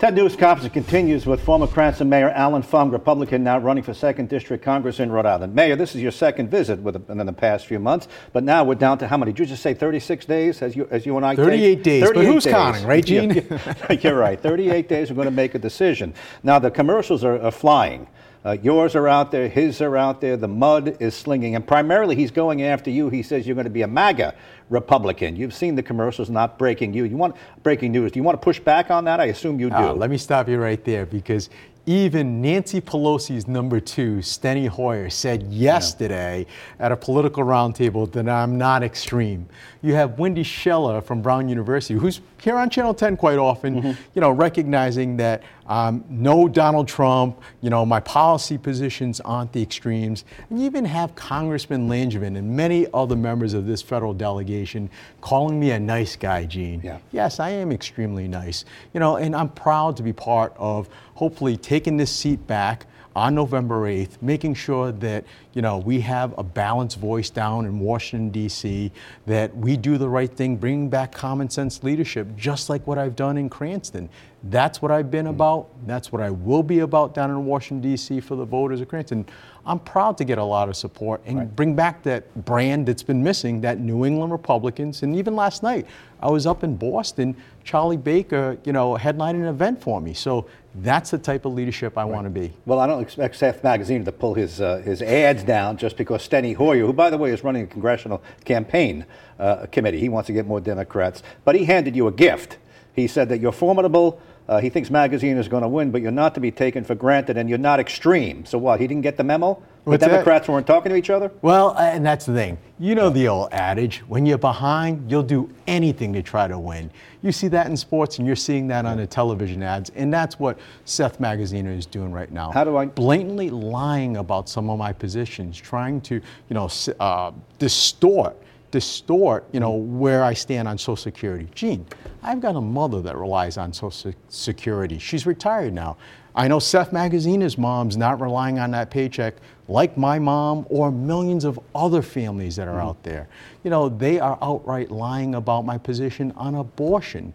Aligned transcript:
TED 0.00 0.14
News 0.14 0.36
conference 0.36 0.72
continues 0.72 1.26
with 1.26 1.40
former 1.42 1.66
Cranston 1.66 2.08
Mayor 2.08 2.30
Allan 2.30 2.62
Fung, 2.62 2.92
Republican, 2.92 3.42
now 3.42 3.58
running 3.58 3.82
for 3.82 3.90
2nd 3.90 4.28
District 4.28 4.64
Congress 4.64 5.00
in 5.00 5.10
Rhode 5.10 5.26
Island. 5.26 5.56
Mayor, 5.56 5.74
this 5.74 5.96
is 5.96 6.00
your 6.00 6.12
second 6.12 6.52
visit 6.52 6.78
within 6.78 7.26
the 7.26 7.32
past 7.32 7.66
few 7.66 7.80
months, 7.80 8.06
but 8.32 8.44
now 8.44 8.62
we're 8.62 8.76
down 8.76 8.98
to 8.98 9.08
how 9.08 9.16
many? 9.16 9.32
Did 9.32 9.40
you 9.40 9.46
just 9.46 9.60
say 9.60 9.74
36 9.74 10.24
days 10.24 10.62
as 10.62 10.76
you, 10.76 10.86
as 10.92 11.04
you 11.04 11.16
and 11.16 11.26
I 11.26 11.34
38 11.34 11.74
take? 11.74 11.82
days, 11.82 12.04
38 12.04 12.14
but 12.14 12.32
who's 12.32 12.44
days. 12.44 12.52
counting, 12.52 12.86
right, 12.86 13.04
Gene? 13.04 13.44
You're 14.00 14.16
right. 14.16 14.40
38 14.40 14.88
days, 14.88 15.10
we're 15.10 15.16
going 15.16 15.24
to 15.24 15.32
make 15.32 15.56
a 15.56 15.58
decision. 15.58 16.14
Now, 16.44 16.60
the 16.60 16.70
commercials 16.70 17.24
are, 17.24 17.42
are 17.42 17.50
flying. 17.50 18.06
Uh, 18.44 18.56
yours 18.62 18.94
are 18.94 19.08
out 19.08 19.32
there, 19.32 19.48
his 19.48 19.80
are 19.80 19.96
out 19.96 20.20
there, 20.20 20.36
the 20.36 20.48
mud 20.48 20.96
is 21.00 21.14
slinging, 21.14 21.54
and 21.54 21.66
primarily 21.66 22.14
he's 22.14 22.30
going 22.30 22.62
after 22.62 22.90
you. 22.90 23.08
He 23.08 23.22
says 23.22 23.46
you're 23.46 23.56
going 23.56 23.64
to 23.64 23.70
be 23.70 23.82
a 23.82 23.88
MAGA 23.88 24.34
Republican. 24.70 25.34
You've 25.34 25.54
seen 25.54 25.74
the 25.74 25.82
commercials 25.82 26.30
not 26.30 26.58
breaking 26.58 26.94
you. 26.94 27.04
You 27.04 27.16
want 27.16 27.36
breaking 27.62 27.92
news. 27.92 28.12
Do 28.12 28.18
you 28.18 28.22
want 28.22 28.40
to 28.40 28.44
push 28.44 28.60
back 28.60 28.90
on 28.90 29.04
that? 29.04 29.20
I 29.20 29.26
assume 29.26 29.58
you 29.58 29.70
do. 29.70 29.76
Uh, 29.76 29.92
let 29.92 30.10
me 30.10 30.18
stop 30.18 30.48
you 30.48 30.58
right 30.58 30.82
there 30.84 31.04
because 31.04 31.50
even 31.88 32.42
Nancy 32.42 32.82
Pelosi's 32.82 33.48
number 33.48 33.80
two, 33.80 34.18
Steny 34.18 34.68
Hoyer, 34.68 35.08
said 35.08 35.44
yesterday 35.44 36.44
yeah. 36.46 36.84
at 36.84 36.92
a 36.92 36.96
political 36.96 37.42
roundtable 37.44 38.12
that 38.12 38.28
I'm 38.28 38.58
not 38.58 38.82
extreme. 38.82 39.48
You 39.80 39.94
have 39.94 40.18
Wendy 40.18 40.42
Schiller 40.42 41.00
from 41.00 41.22
Brown 41.22 41.48
University, 41.48 41.98
who's 41.98 42.20
here 42.40 42.56
on 42.56 42.70
Channel 42.70 42.94
10 42.94 43.16
quite 43.16 43.38
often, 43.38 43.82
mm-hmm. 43.82 44.02
you 44.14 44.20
know, 44.20 44.30
recognizing 44.30 45.16
that 45.18 45.42
um, 45.66 46.04
no 46.08 46.48
Donald 46.48 46.88
Trump, 46.88 47.40
you 47.60 47.70
know, 47.70 47.84
my 47.84 48.00
policy 48.00 48.56
positions 48.56 49.20
aren't 49.20 49.52
the 49.52 49.62
extremes. 49.62 50.24
And 50.48 50.58
you 50.58 50.66
even 50.66 50.84
have 50.84 51.14
Congressman 51.14 51.88
Langevin 51.88 52.36
and 52.36 52.56
many 52.56 52.86
other 52.94 53.16
members 53.16 53.54
of 53.54 53.66
this 53.66 53.82
federal 53.82 54.14
delegation 54.14 54.88
calling 55.20 55.60
me 55.60 55.72
a 55.72 55.80
nice 55.80 56.16
guy, 56.16 56.44
Gene. 56.44 56.80
Yeah. 56.82 56.98
Yes, 57.12 57.40
I 57.40 57.50
am 57.50 57.70
extremely 57.72 58.28
nice. 58.28 58.64
You 58.94 59.00
know, 59.00 59.16
and 59.16 59.36
I'm 59.36 59.50
proud 59.50 59.96
to 59.98 60.02
be 60.02 60.12
part 60.12 60.54
of 60.56 60.88
hopefully 61.14 61.56
taking 61.56 61.96
this 61.96 62.10
seat 62.10 62.46
back 62.46 62.86
on 63.18 63.34
November 63.34 63.80
8th, 63.82 64.22
making 64.22 64.54
sure 64.54 64.92
that 64.92 65.24
you 65.52 65.60
know 65.60 65.78
we 65.78 66.00
have 66.00 66.38
a 66.38 66.44
balanced 66.44 66.98
voice 66.98 67.30
down 67.30 67.66
in 67.66 67.80
Washington 67.80 68.30
D.C., 68.30 68.92
that 69.26 69.54
we 69.56 69.76
do 69.76 69.98
the 69.98 70.08
right 70.08 70.30
thing, 70.30 70.56
bringing 70.56 70.88
back 70.88 71.10
common 71.10 71.50
sense 71.50 71.82
leadership, 71.82 72.28
just 72.36 72.70
like 72.70 72.86
what 72.86 72.96
I've 72.96 73.16
done 73.16 73.36
in 73.36 73.48
Cranston. 73.48 74.08
That's 74.44 74.80
what 74.80 74.92
I've 74.92 75.10
been 75.10 75.26
mm. 75.26 75.30
about. 75.30 75.68
That's 75.84 76.12
what 76.12 76.22
I 76.22 76.30
will 76.30 76.62
be 76.62 76.78
about 76.78 77.12
down 77.12 77.30
in 77.30 77.44
Washington 77.44 77.90
D.C. 77.90 78.20
for 78.20 78.36
the 78.36 78.44
voters 78.44 78.80
of 78.80 78.88
Cranston. 78.88 79.26
I'm 79.66 79.80
proud 79.80 80.16
to 80.18 80.24
get 80.24 80.38
a 80.38 80.44
lot 80.44 80.68
of 80.68 80.76
support 80.76 81.20
and 81.26 81.38
right. 81.38 81.56
bring 81.56 81.74
back 81.74 82.02
that 82.04 82.32
brand 82.46 82.86
that's 82.86 83.02
been 83.02 83.22
missing, 83.22 83.60
that 83.62 83.80
New 83.80 84.06
England 84.06 84.32
Republicans. 84.32 85.02
And 85.02 85.14
even 85.16 85.34
last 85.34 85.62
night, 85.62 85.86
I 86.22 86.30
was 86.30 86.46
up 86.46 86.64
in 86.64 86.76
Boston. 86.76 87.36
Charlie 87.64 87.98
Baker, 87.98 88.56
you 88.64 88.72
know, 88.72 88.94
headlining 88.94 89.42
an 89.42 89.48
event 89.48 89.82
for 89.82 90.00
me. 90.00 90.14
So 90.14 90.46
that's 90.82 91.10
the 91.10 91.18
type 91.18 91.44
of 91.44 91.52
leadership 91.52 91.96
I 91.96 92.02
right. 92.02 92.12
want 92.12 92.24
to 92.24 92.30
be. 92.30 92.52
Well, 92.66 92.78
I 92.78 92.86
don't 92.86 93.02
expect 93.02 93.36
Seth 93.36 93.62
Magaziner 93.62 94.04
to 94.04 94.12
pull 94.12 94.34
his 94.34 94.60
uh, 94.60 94.78
his 94.78 95.02
ads 95.02 95.42
down 95.42 95.76
just 95.76 95.96
because 95.96 96.26
Steny 96.26 96.54
Hoyer, 96.54 96.86
who 96.86 96.92
by 96.92 97.10
the 97.10 97.18
way 97.18 97.30
is 97.30 97.44
running 97.44 97.64
a 97.64 97.66
congressional 97.66 98.22
campaign 98.44 99.04
uh, 99.38 99.66
committee, 99.66 99.98
he 99.98 100.08
wants 100.08 100.26
to 100.28 100.32
get 100.32 100.46
more 100.46 100.60
Democrats, 100.60 101.22
but 101.44 101.54
he 101.54 101.64
handed 101.64 101.96
you 101.96 102.06
a 102.06 102.12
gift. 102.12 102.58
He 102.94 103.06
said 103.06 103.28
that 103.28 103.40
you're 103.40 103.52
formidable 103.52 104.20
uh, 104.48 104.60
he 104.60 104.70
thinks 104.70 104.88
Magaziner 104.88 105.38
is 105.38 105.46
going 105.46 105.62
to 105.62 105.68
win, 105.68 105.90
but 105.90 106.00
you're 106.00 106.10
not 106.10 106.34
to 106.34 106.40
be 106.40 106.50
taken 106.50 106.82
for 106.82 106.94
granted, 106.94 107.36
and 107.36 107.48
you're 107.48 107.58
not 107.58 107.78
extreme. 107.78 108.46
So 108.46 108.56
what? 108.56 108.80
He 108.80 108.86
didn't 108.86 109.02
get 109.02 109.18
the 109.18 109.24
memo. 109.24 109.62
The 109.84 109.98
Democrats 109.98 110.46
that? 110.46 110.52
weren't 110.52 110.66
talking 110.66 110.90
to 110.90 110.96
each 110.96 111.10
other. 111.10 111.30
Well, 111.40 111.70
uh, 111.70 111.80
and 111.80 112.04
that's 112.04 112.26
the 112.26 112.34
thing. 112.34 112.58
You 112.78 112.94
know 112.94 113.10
the 113.10 113.28
old 113.28 113.52
adage: 113.52 113.98
when 114.08 114.24
you're 114.24 114.38
behind, 114.38 115.10
you'll 115.10 115.22
do 115.22 115.50
anything 115.66 116.12
to 116.14 116.22
try 116.22 116.48
to 116.48 116.58
win. 116.58 116.90
You 117.22 117.32
see 117.32 117.48
that 117.48 117.66
in 117.66 117.76
sports, 117.76 118.18
and 118.18 118.26
you're 118.26 118.36
seeing 118.36 118.66
that 118.68 118.86
on 118.86 118.98
the 118.98 119.06
television 119.06 119.62
ads, 119.62 119.90
and 119.96 120.12
that's 120.12 120.38
what 120.38 120.58
Seth 120.84 121.18
Magaziner 121.18 121.76
is 121.76 121.84
doing 121.84 122.12
right 122.12 122.30
now. 122.30 122.50
How 122.50 122.64
do 122.64 122.76
I 122.76 122.86
blatantly 122.86 123.50
lying 123.50 124.16
about 124.16 124.48
some 124.48 124.70
of 124.70 124.78
my 124.78 124.92
positions, 124.92 125.58
trying 125.58 126.00
to, 126.02 126.14
you 126.14 126.22
know, 126.54 126.70
uh, 127.00 127.32
distort 127.58 128.36
distort, 128.70 129.44
you 129.52 129.60
know, 129.60 129.72
where 129.72 130.22
I 130.22 130.34
stand 130.34 130.68
on 130.68 130.78
Social 130.78 130.96
Security. 130.96 131.48
Gene, 131.54 131.86
I've 132.22 132.40
got 132.40 132.56
a 132.56 132.60
mother 132.60 133.00
that 133.02 133.16
relies 133.16 133.56
on 133.56 133.72
Social 133.72 134.12
Security. 134.28 134.98
She's 134.98 135.26
retired 135.26 135.72
now. 135.72 135.96
I 136.34 136.46
know 136.46 136.58
Seth 136.58 136.92
Magaziner's 136.92 137.58
mom's 137.58 137.96
not 137.96 138.20
relying 138.20 138.58
on 138.58 138.70
that 138.70 138.90
paycheck 138.90 139.34
like 139.66 139.96
my 139.96 140.18
mom 140.18 140.66
or 140.70 140.90
millions 140.90 141.44
of 141.44 141.58
other 141.74 142.00
families 142.00 142.56
that 142.56 142.68
are 142.68 142.78
mm-hmm. 142.78 142.88
out 142.88 143.02
there. 143.02 143.28
You 143.64 143.70
know, 143.70 143.88
they 143.88 144.20
are 144.20 144.38
outright 144.40 144.90
lying 144.90 145.34
about 145.34 145.64
my 145.64 145.78
position 145.78 146.32
on 146.36 146.54
abortion 146.54 147.32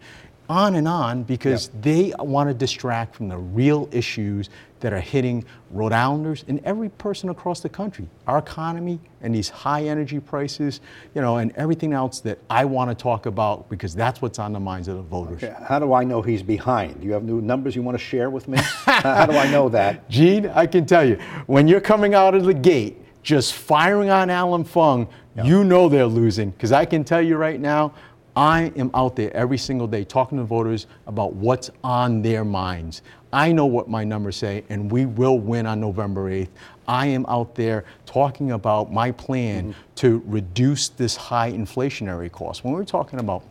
on 0.49 0.75
and 0.75 0.87
on 0.87 1.23
because 1.23 1.69
yep. 1.73 1.83
they 1.83 2.13
want 2.19 2.49
to 2.49 2.53
distract 2.53 3.15
from 3.15 3.27
the 3.29 3.37
real 3.37 3.87
issues 3.91 4.49
that 4.83 4.91
are 4.91 4.99
hitting 4.99 5.45
Rhode 5.71 5.93
Islanders 5.93 6.43
and 6.49 6.59
every 6.65 6.89
person 6.89 7.29
across 7.29 7.61
the 7.61 7.69
country. 7.69 8.05
Our 8.27 8.39
economy 8.39 8.99
and 9.21 9.33
these 9.33 9.47
high 9.47 9.83
energy 9.83 10.19
prices, 10.19 10.81
you 11.15 11.21
know, 11.21 11.37
and 11.37 11.53
everything 11.55 11.93
else 11.93 12.19
that 12.21 12.39
I 12.49 12.65
want 12.65 12.89
to 12.89 12.95
talk 12.95 13.25
about 13.25 13.69
because 13.69 13.95
that's 13.95 14.21
what's 14.21 14.39
on 14.39 14.51
the 14.51 14.59
minds 14.59 14.89
of 14.89 14.97
the 14.97 15.01
voters. 15.01 15.41
Okay. 15.41 15.55
How 15.65 15.79
do 15.79 15.93
I 15.93 16.03
know 16.03 16.21
he's 16.21 16.43
behind? 16.43 16.99
Do 16.99 17.07
you 17.07 17.13
have 17.13 17.23
new 17.23 17.39
numbers 17.39 17.77
you 17.77 17.81
want 17.81 17.97
to 17.97 18.03
share 18.03 18.29
with 18.29 18.49
me? 18.49 18.57
How 18.61 19.25
do 19.25 19.37
I 19.37 19.49
know 19.49 19.69
that? 19.69 20.09
Gene, 20.09 20.47
I 20.47 20.67
can 20.67 20.85
tell 20.85 21.07
you, 21.07 21.15
when 21.45 21.69
you're 21.69 21.81
coming 21.81 22.13
out 22.13 22.35
of 22.35 22.43
the 22.43 22.53
gate, 22.53 22.99
just 23.23 23.53
firing 23.53 24.09
on 24.09 24.29
Allan 24.29 24.65
Fung, 24.65 25.07
yep. 25.35 25.45
you 25.45 25.63
know 25.63 25.87
they're 25.87 26.05
losing. 26.05 26.51
Because 26.51 26.73
I 26.73 26.83
can 26.83 27.05
tell 27.05 27.21
you 27.21 27.37
right 27.37 27.59
now, 27.59 27.93
I 28.35 28.71
am 28.75 28.89
out 28.93 29.15
there 29.15 29.35
every 29.35 29.57
single 29.57 29.87
day 29.87 30.03
talking 30.03 30.39
to 30.39 30.43
voters 30.43 30.87
about 31.05 31.33
what's 31.33 31.69
on 31.83 32.21
their 32.21 32.43
minds. 32.43 33.03
I 33.31 33.51
know 33.51 33.65
what 33.65 33.89
my 33.89 34.03
numbers 34.03 34.37
say, 34.37 34.63
and 34.69 34.91
we 34.91 35.05
will 35.05 35.39
win 35.39 35.65
on 35.65 35.79
November 35.79 36.29
8th. 36.29 36.49
I 36.87 37.07
am 37.07 37.25
out 37.27 37.55
there 37.55 37.85
talking 38.05 38.51
about 38.51 38.91
my 38.91 39.11
plan 39.11 39.69
mm-hmm. 39.69 39.79
to 39.95 40.23
reduce 40.25 40.89
this 40.89 41.15
high 41.15 41.51
inflationary 41.51 42.31
cost. 42.31 42.63
When 42.63 42.73
we're 42.73 42.85
talking 42.85 43.19
about 43.19 43.43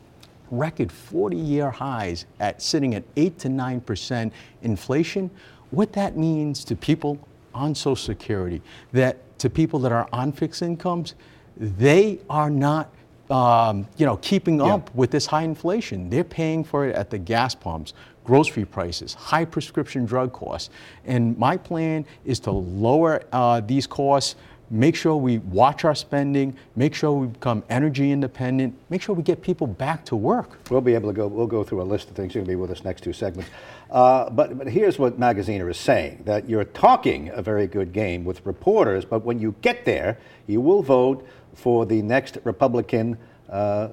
record 0.50 0.92
40 0.92 1.36
year 1.36 1.70
highs 1.70 2.26
at 2.40 2.60
sitting 2.60 2.94
at 2.94 3.04
8 3.16 3.38
to 3.40 3.48
9% 3.48 4.32
inflation, 4.62 5.30
what 5.70 5.92
that 5.94 6.16
means 6.16 6.64
to 6.64 6.76
people 6.76 7.18
on 7.54 7.74
Social 7.74 7.96
Security, 7.96 8.60
that 8.92 9.16
to 9.38 9.48
people 9.48 9.78
that 9.80 9.92
are 9.92 10.08
on 10.12 10.32
fixed 10.32 10.62
incomes, 10.62 11.14
they 11.56 12.20
are 12.28 12.50
not 12.50 12.92
um, 13.32 13.88
you 13.96 14.04
know, 14.04 14.18
keeping 14.18 14.58
yeah. 14.58 14.74
up 14.74 14.94
with 14.94 15.10
this 15.10 15.24
high 15.24 15.42
inflation. 15.42 16.10
They're 16.10 16.22
paying 16.22 16.62
for 16.62 16.86
it 16.86 16.94
at 16.94 17.08
the 17.08 17.18
gas 17.18 17.54
pumps, 17.54 17.94
grocery 18.24 18.66
prices, 18.66 19.14
high 19.14 19.46
prescription 19.46 20.04
drug 20.04 20.32
costs. 20.32 20.68
And 21.06 21.36
my 21.38 21.56
plan 21.56 22.04
is 22.26 22.38
to 22.40 22.50
lower 22.50 23.22
uh, 23.32 23.62
these 23.62 23.86
costs, 23.86 24.36
make 24.68 24.94
sure 24.94 25.16
we 25.16 25.38
watch 25.38 25.84
our 25.84 25.94
spending, 25.94 26.54
make 26.76 26.94
sure 26.94 27.12
we 27.12 27.26
become 27.26 27.64
energy 27.70 28.12
independent, 28.12 28.74
make 28.90 29.00
sure 29.00 29.14
we 29.14 29.22
get 29.22 29.40
people 29.40 29.66
back 29.66 30.04
to 30.04 30.16
work. 30.16 30.58
We'll 30.70 30.82
be 30.82 30.94
able 30.94 31.08
to 31.08 31.14
go, 31.14 31.26
we'll 31.26 31.46
go 31.46 31.64
through 31.64 31.82
a 31.82 31.84
list 31.84 32.10
of 32.10 32.16
things. 32.16 32.34
You're 32.34 32.44
going 32.44 32.52
to 32.52 32.56
be 32.58 32.60
with 32.60 32.70
us 32.70 32.84
next 32.84 33.02
two 33.02 33.14
segments. 33.14 33.50
Uh, 33.90 34.28
but, 34.30 34.56
but 34.56 34.66
here's 34.66 34.98
what 34.98 35.18
Magaziner 35.18 35.70
is 35.70 35.78
saying, 35.78 36.22
that 36.24 36.48
you're 36.48 36.64
talking 36.64 37.30
a 37.30 37.42
very 37.42 37.66
good 37.66 37.92
game 37.92 38.24
with 38.24 38.44
reporters, 38.46 39.04
but 39.04 39.24
when 39.24 39.38
you 39.38 39.54
get 39.62 39.84
there, 39.84 40.18
you 40.46 40.60
will 40.60 40.82
vote 40.82 41.26
for 41.54 41.86
the 41.86 42.02
next 42.02 42.38
Republican 42.44 43.16
uh, 43.48 43.88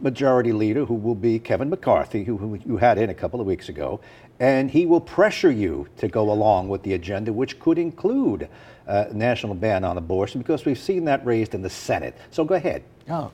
majority 0.00 0.52
leader, 0.52 0.84
who 0.84 0.94
will 0.94 1.14
be 1.14 1.38
Kevin 1.38 1.70
McCarthy, 1.70 2.24
who, 2.24 2.36
who 2.36 2.58
you 2.66 2.76
had 2.76 2.98
in 2.98 3.10
a 3.10 3.14
couple 3.14 3.40
of 3.40 3.46
weeks 3.46 3.68
ago, 3.68 4.00
and 4.40 4.70
he 4.70 4.84
will 4.84 5.00
pressure 5.00 5.50
you 5.50 5.88
to 5.96 6.08
go 6.08 6.30
along 6.30 6.68
with 6.68 6.82
the 6.82 6.94
agenda, 6.94 7.32
which 7.32 7.58
could 7.58 7.78
include 7.78 8.48
a 8.86 9.12
national 9.14 9.54
ban 9.54 9.84
on 9.84 9.96
abortion, 9.96 10.40
because 10.40 10.64
we've 10.64 10.78
seen 10.78 11.04
that 11.04 11.24
raised 11.24 11.54
in 11.54 11.62
the 11.62 11.70
Senate. 11.70 12.16
So 12.30 12.44
go 12.44 12.54
ahead. 12.54 12.84
Oh, 13.08 13.32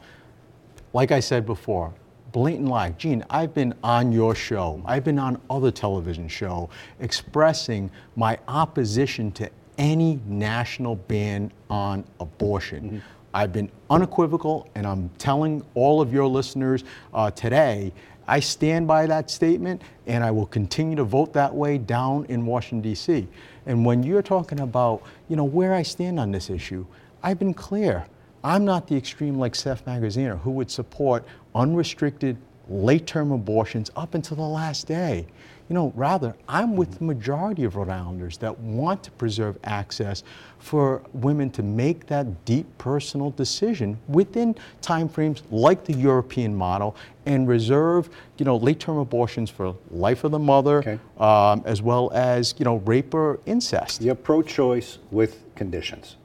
like 0.92 1.10
I 1.10 1.20
said 1.20 1.44
before, 1.44 1.92
blatant 2.30 2.68
lie. 2.68 2.90
Gene, 2.90 3.24
I've 3.28 3.52
been 3.52 3.74
on 3.82 4.12
your 4.12 4.34
show, 4.34 4.80
I've 4.86 5.04
been 5.04 5.18
on 5.18 5.40
other 5.50 5.70
television 5.70 6.28
show 6.28 6.70
expressing 7.00 7.90
my 8.14 8.38
opposition 8.46 9.32
to 9.32 9.50
any 9.78 10.20
national 10.26 10.96
ban 10.96 11.50
on 11.68 12.04
abortion. 12.20 12.84
Mm-hmm. 12.84 12.98
I've 13.34 13.52
been 13.52 13.70
unequivocal, 13.88 14.68
and 14.74 14.86
I'm 14.86 15.08
telling 15.18 15.64
all 15.74 16.00
of 16.00 16.12
your 16.12 16.26
listeners 16.26 16.84
uh, 17.14 17.30
today, 17.30 17.92
I 18.28 18.40
stand 18.40 18.86
by 18.86 19.06
that 19.06 19.30
statement, 19.30 19.82
and 20.06 20.22
I 20.22 20.30
will 20.30 20.46
continue 20.46 20.96
to 20.96 21.04
vote 21.04 21.32
that 21.32 21.54
way 21.54 21.78
down 21.78 22.26
in 22.26 22.46
Washington, 22.46 22.82
D.C. 22.82 23.26
And 23.66 23.84
when 23.84 24.02
you're 24.02 24.22
talking 24.22 24.60
about, 24.60 25.02
you 25.28 25.36
know, 25.36 25.44
where 25.44 25.74
I 25.74 25.82
stand 25.82 26.20
on 26.20 26.30
this 26.30 26.50
issue, 26.50 26.86
I've 27.22 27.38
been 27.38 27.54
clear. 27.54 28.06
I'm 28.44 28.64
not 28.64 28.88
the 28.88 28.96
extreme 28.96 29.38
like 29.38 29.54
Seth 29.54 29.84
Magaziner 29.84 30.40
who 30.40 30.50
would 30.52 30.70
support 30.70 31.24
unrestricted 31.54 32.36
late 32.68 33.06
term 33.06 33.32
abortions 33.32 33.90
up 33.96 34.14
until 34.14 34.36
the 34.36 34.42
last 34.42 34.86
day. 34.86 35.26
You 35.68 35.74
know, 35.74 35.92
rather, 35.96 36.34
I'm 36.48 36.76
with 36.76 36.98
the 36.98 37.04
majority 37.04 37.64
of 37.64 37.76
Rhode 37.76 37.88
Islanders 37.88 38.36
that 38.38 38.58
want 38.58 39.02
to 39.04 39.10
preserve 39.12 39.56
access 39.64 40.22
for 40.58 41.02
women 41.14 41.48
to 41.50 41.62
make 41.62 42.06
that 42.08 42.44
deep 42.44 42.66
personal 42.76 43.30
decision 43.30 43.96
within 44.08 44.54
timeframes 44.82 45.40
like 45.50 45.84
the 45.84 45.94
European 45.94 46.54
model 46.54 46.94
and 47.24 47.48
reserve, 47.48 48.10
you 48.36 48.44
know, 48.44 48.56
late-term 48.56 48.98
abortions 48.98 49.48
for 49.48 49.74
life 49.90 50.24
of 50.24 50.32
the 50.32 50.38
mother, 50.38 50.78
Okay. 50.78 50.98
um, 51.18 51.62
as 51.64 51.80
well 51.80 52.10
as, 52.12 52.54
you 52.58 52.64
know, 52.66 52.76
rape 52.78 53.14
or 53.14 53.38
incest. 53.46 54.02
You're 54.02 54.14
pro-choice 54.14 54.98
with 55.10 55.42
conditions. 55.54 56.16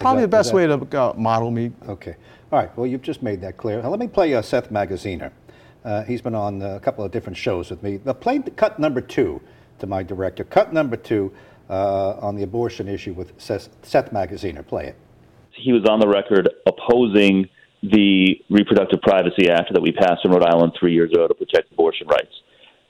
Probably 0.00 0.22
that- 0.22 0.26
the 0.30 0.36
best 0.36 0.50
that- 0.50 0.56
way 0.56 0.66
to 0.66 1.00
uh, 1.00 1.12
model 1.16 1.50
me. 1.52 1.70
Okay. 1.88 2.16
All 2.50 2.58
right. 2.58 2.76
Well, 2.76 2.86
you've 2.86 3.02
just 3.02 3.22
made 3.22 3.40
that 3.42 3.56
clear. 3.58 3.80
Now, 3.82 3.90
let 3.90 4.00
me 4.00 4.08
play 4.08 4.34
uh, 4.34 4.42
Seth 4.42 4.70
Magaziner. 4.72 5.30
Uh, 5.86 6.02
he's 6.02 6.20
been 6.20 6.34
on 6.34 6.60
uh, 6.60 6.74
a 6.74 6.80
couple 6.80 7.04
of 7.04 7.12
different 7.12 7.36
shows 7.36 7.70
with 7.70 7.80
me. 7.80 8.00
Uh, 8.04 8.12
play 8.12 8.38
the 8.38 8.50
cut 8.50 8.80
number 8.80 9.00
two 9.00 9.40
to 9.78 9.86
my 9.86 10.02
director. 10.02 10.42
Cut 10.42 10.72
number 10.72 10.96
two 10.96 11.32
uh, 11.70 12.14
on 12.14 12.34
the 12.34 12.42
abortion 12.42 12.88
issue 12.88 13.12
with 13.12 13.32
Seth, 13.40 13.68
Seth 13.82 14.10
Magaziner. 14.10 14.66
Play 14.66 14.88
it. 14.88 14.96
he 15.52 15.72
was 15.72 15.84
on 15.88 16.00
the 16.00 16.08
record 16.08 16.48
opposing 16.66 17.48
the 17.84 18.34
Reproductive 18.50 19.00
Privacy 19.00 19.48
Act 19.48 19.72
that 19.72 19.80
we 19.80 19.92
passed 19.92 20.24
in 20.24 20.32
Rhode 20.32 20.42
Island 20.42 20.72
three 20.78 20.92
years 20.92 21.12
ago 21.12 21.28
to 21.28 21.34
protect 21.34 21.70
abortion 21.70 22.08
rights. 22.08 22.34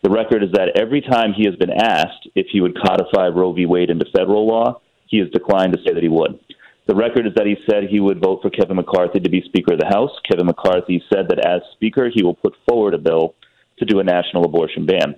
The 0.02 0.08
record 0.08 0.42
is 0.42 0.52
that 0.52 0.78
every 0.80 1.02
time 1.02 1.34
he 1.34 1.44
has 1.44 1.56
been 1.56 1.72
asked 1.72 2.28
if 2.34 2.46
he 2.50 2.62
would 2.62 2.78
codify 2.80 3.28
Roe 3.28 3.52
v. 3.52 3.66
Wade 3.66 3.90
into 3.90 4.06
federal 4.16 4.46
law, 4.46 4.80
he 5.06 5.18
has 5.18 5.28
declined 5.30 5.74
to 5.74 5.82
say 5.84 5.92
that 5.92 6.02
he 6.02 6.08
would. 6.08 6.40
The 6.86 6.94
record 6.94 7.26
is 7.26 7.34
that 7.34 7.46
he 7.46 7.56
said 7.68 7.84
he 7.90 7.98
would 7.98 8.20
vote 8.22 8.40
for 8.42 8.50
Kevin 8.50 8.76
McCarthy 8.76 9.18
to 9.18 9.28
be 9.28 9.42
Speaker 9.42 9.74
of 9.74 9.80
the 9.80 9.86
House. 9.86 10.10
Kevin 10.30 10.46
McCarthy 10.46 11.02
said 11.12 11.26
that 11.28 11.44
as 11.44 11.60
Speaker, 11.72 12.10
he 12.14 12.22
will 12.22 12.34
put 12.34 12.54
forward 12.68 12.94
a 12.94 12.98
bill 12.98 13.34
to 13.78 13.84
do 13.84 13.98
a 13.98 14.04
national 14.04 14.44
abortion 14.44 14.86
ban. 14.86 15.16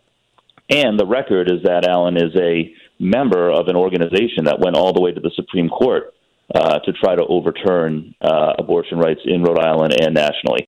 And 0.70 0.98
the 0.98 1.06
record 1.06 1.50
is 1.50 1.62
that 1.64 1.86
Allan 1.86 2.16
is 2.16 2.34
a 2.36 2.72
member 2.98 3.50
of 3.50 3.68
an 3.68 3.76
organization 3.76 4.44
that 4.44 4.58
went 4.60 4.76
all 4.76 4.92
the 4.92 5.00
way 5.00 5.12
to 5.12 5.20
the 5.20 5.30
Supreme 5.36 5.68
Court 5.68 6.14
uh, 6.54 6.78
to 6.80 6.92
try 6.92 7.14
to 7.14 7.24
overturn 7.26 8.14
uh, 8.22 8.54
abortion 8.58 8.98
rights 8.98 9.20
in 9.24 9.42
Rhode 9.42 9.58
Island 9.58 9.94
and 10.00 10.14
nationally. 10.14 10.66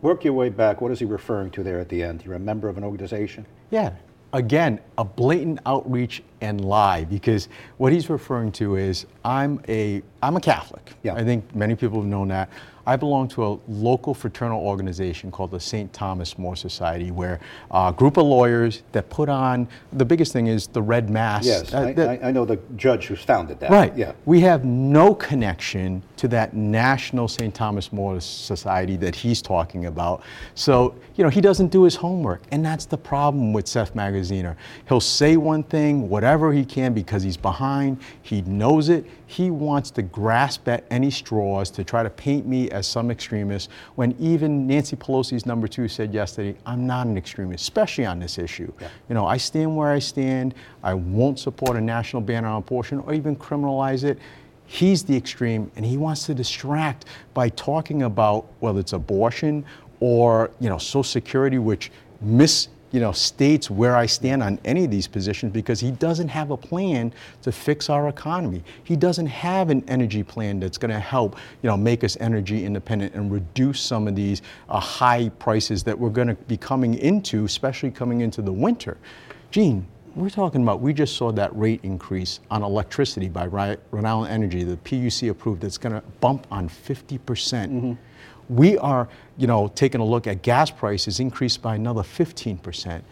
Work 0.00 0.24
your 0.24 0.34
way 0.34 0.48
back. 0.48 0.80
What 0.80 0.92
is 0.92 0.98
he 0.98 1.04
referring 1.04 1.50
to 1.52 1.62
there 1.62 1.78
at 1.78 1.88
the 1.88 2.02
end? 2.02 2.24
You're 2.24 2.34
a 2.34 2.38
member 2.38 2.68
of 2.68 2.78
an 2.78 2.84
organization? 2.84 3.46
Yeah. 3.70 3.92
Again, 4.32 4.80
a 4.98 5.04
blatant 5.04 5.60
outreach 5.64 6.22
and 6.46 6.64
lie 6.64 7.04
because 7.04 7.48
what 7.76 7.92
he's 7.92 8.08
referring 8.08 8.52
to 8.52 8.76
is 8.76 9.06
I'm 9.24 9.60
a 9.68 10.02
I'm 10.22 10.36
a 10.36 10.40
Catholic. 10.40 10.92
Yeah. 11.02 11.14
I 11.14 11.24
think 11.24 11.54
many 11.54 11.74
people 11.74 12.00
have 12.00 12.08
known 12.08 12.28
that. 12.28 12.48
I 12.88 12.94
belong 12.94 13.26
to 13.30 13.44
a 13.44 13.58
local 13.66 14.14
fraternal 14.14 14.60
organization 14.64 15.32
called 15.32 15.50
the 15.50 15.58
St. 15.58 15.92
Thomas 15.92 16.38
More 16.38 16.54
Society, 16.54 17.10
where 17.10 17.40
a 17.72 17.92
group 17.92 18.16
of 18.16 18.26
lawyers 18.26 18.84
that 18.92 19.10
put 19.10 19.28
on 19.28 19.66
the 19.92 20.04
biggest 20.04 20.32
thing 20.32 20.46
is 20.46 20.68
the 20.68 20.80
red 20.80 21.10
mass. 21.10 21.44
Yes. 21.44 21.74
uh, 21.74 21.80
I, 21.80 21.92
that- 21.94 22.08
I, 22.22 22.28
I 22.28 22.30
know 22.30 22.44
the 22.44 22.58
judge 22.76 23.06
who's 23.06 23.20
founded 23.20 23.58
that. 23.58 23.70
Right. 23.72 23.96
Yeah. 23.96 24.12
We 24.24 24.40
have 24.42 24.64
no 24.64 25.16
connection 25.16 26.00
to 26.18 26.28
that 26.28 26.54
national 26.54 27.26
St. 27.26 27.52
Thomas 27.52 27.92
More 27.92 28.20
Society 28.20 28.96
that 28.98 29.16
he's 29.16 29.42
talking 29.42 29.86
about. 29.86 30.22
So, 30.54 30.94
you 31.16 31.24
know, 31.24 31.30
he 31.30 31.40
doesn't 31.40 31.68
do 31.72 31.82
his 31.82 31.96
homework. 31.96 32.42
And 32.52 32.64
that's 32.64 32.84
the 32.86 32.98
problem 32.98 33.52
with 33.52 33.66
Seth 33.66 33.94
Magaziner. 33.94 34.54
He'll 34.88 35.00
say 35.00 35.36
one 35.36 35.64
thing, 35.64 36.08
whatever 36.08 36.35
he 36.52 36.64
can, 36.64 36.92
because 36.92 37.22
he's 37.22 37.36
behind. 37.36 37.98
He 38.22 38.42
knows 38.42 38.88
it. 38.88 39.06
He 39.26 39.50
wants 39.50 39.90
to 39.92 40.02
grasp 40.02 40.68
at 40.68 40.84
any 40.90 41.10
straws 41.10 41.70
to 41.72 41.84
try 41.84 42.02
to 42.02 42.10
paint 42.10 42.46
me 42.46 42.70
as 42.70 42.86
some 42.86 43.10
extremist 43.10 43.70
when 43.94 44.14
even 44.18 44.66
Nancy 44.66 44.96
Pelosi's 44.96 45.46
number 45.46 45.66
two 45.66 45.88
said 45.88 46.12
yesterday, 46.12 46.56
I'm 46.66 46.86
not 46.86 47.06
an 47.06 47.16
extremist, 47.16 47.62
especially 47.62 48.06
on 48.06 48.18
this 48.18 48.38
issue. 48.38 48.72
You 49.08 49.14
know, 49.14 49.26
I 49.26 49.36
stand 49.36 49.76
where 49.76 49.90
I 49.90 49.98
stand. 49.98 50.54
I 50.82 50.94
won't 50.94 51.38
support 51.38 51.76
a 51.76 51.80
national 51.80 52.22
ban 52.22 52.44
on 52.44 52.58
abortion 52.58 53.00
or 53.00 53.14
even 53.14 53.36
criminalize 53.36 54.04
it. 54.04 54.18
He's 54.66 55.04
the 55.04 55.16
extreme, 55.16 55.70
and 55.76 55.84
he 55.84 55.96
wants 55.96 56.26
to 56.26 56.34
distract 56.34 57.04
by 57.34 57.48
talking 57.50 58.02
about 58.02 58.46
whether 58.60 58.80
it's 58.80 58.92
abortion 58.92 59.64
or 60.00 60.50
you 60.60 60.68
know 60.68 60.78
Social 60.78 61.04
Security, 61.04 61.58
which 61.58 61.90
mis 62.20 62.68
you 62.96 63.02
know 63.02 63.12
states 63.12 63.70
where 63.70 63.94
I 63.94 64.06
stand 64.06 64.42
on 64.42 64.58
any 64.64 64.86
of 64.86 64.90
these 64.90 65.06
positions 65.06 65.52
because 65.52 65.80
he 65.80 65.90
doesn't 65.90 66.28
have 66.28 66.50
a 66.50 66.56
plan 66.56 67.12
to 67.42 67.52
fix 67.52 67.90
our 67.90 68.08
economy. 68.08 68.64
He 68.84 68.96
doesn't 68.96 69.26
have 69.26 69.68
an 69.68 69.84
energy 69.86 70.22
plan 70.22 70.60
that's 70.60 70.78
going 70.78 70.92
to 70.92 70.98
help 70.98 71.36
you 71.62 71.68
know 71.68 71.76
make 71.76 72.04
us 72.04 72.16
energy 72.20 72.64
independent 72.64 73.12
and 73.12 73.30
reduce 73.30 73.82
some 73.82 74.08
of 74.08 74.16
these 74.16 74.40
uh, 74.70 74.80
high 74.80 75.28
prices 75.38 75.84
that 75.84 75.98
we're 75.98 76.08
going 76.08 76.28
to 76.28 76.36
be 76.46 76.56
coming 76.56 76.94
into, 76.94 77.44
especially 77.44 77.90
coming 77.90 78.22
into 78.22 78.40
the 78.40 78.50
winter. 78.50 78.96
Gene, 79.50 79.86
we're 80.16 80.30
talking 80.30 80.62
about, 80.62 80.80
we 80.80 80.94
just 80.94 81.16
saw 81.16 81.30
that 81.32 81.54
rate 81.54 81.80
increase 81.82 82.40
on 82.50 82.62
electricity 82.62 83.28
by 83.28 83.46
Rhode 83.46 83.78
Island 83.92 84.32
Energy, 84.32 84.64
the 84.64 84.78
PUC 84.78 85.28
approved, 85.30 85.60
that's 85.60 85.76
going 85.78 85.94
to 85.94 86.00
bump 86.20 86.46
on 86.50 86.68
50%. 86.68 87.24
percent 87.26 87.98
We 88.48 88.78
are, 88.78 89.08
you 89.36 89.46
know, 89.46 89.68
taking 89.68 90.00
a 90.00 90.04
look 90.04 90.26
at 90.26 90.40
gas 90.42 90.70
prices 90.70 91.20
increased 91.20 91.60
by 91.60 91.74
another 91.74 92.02
15%. 92.02 93.02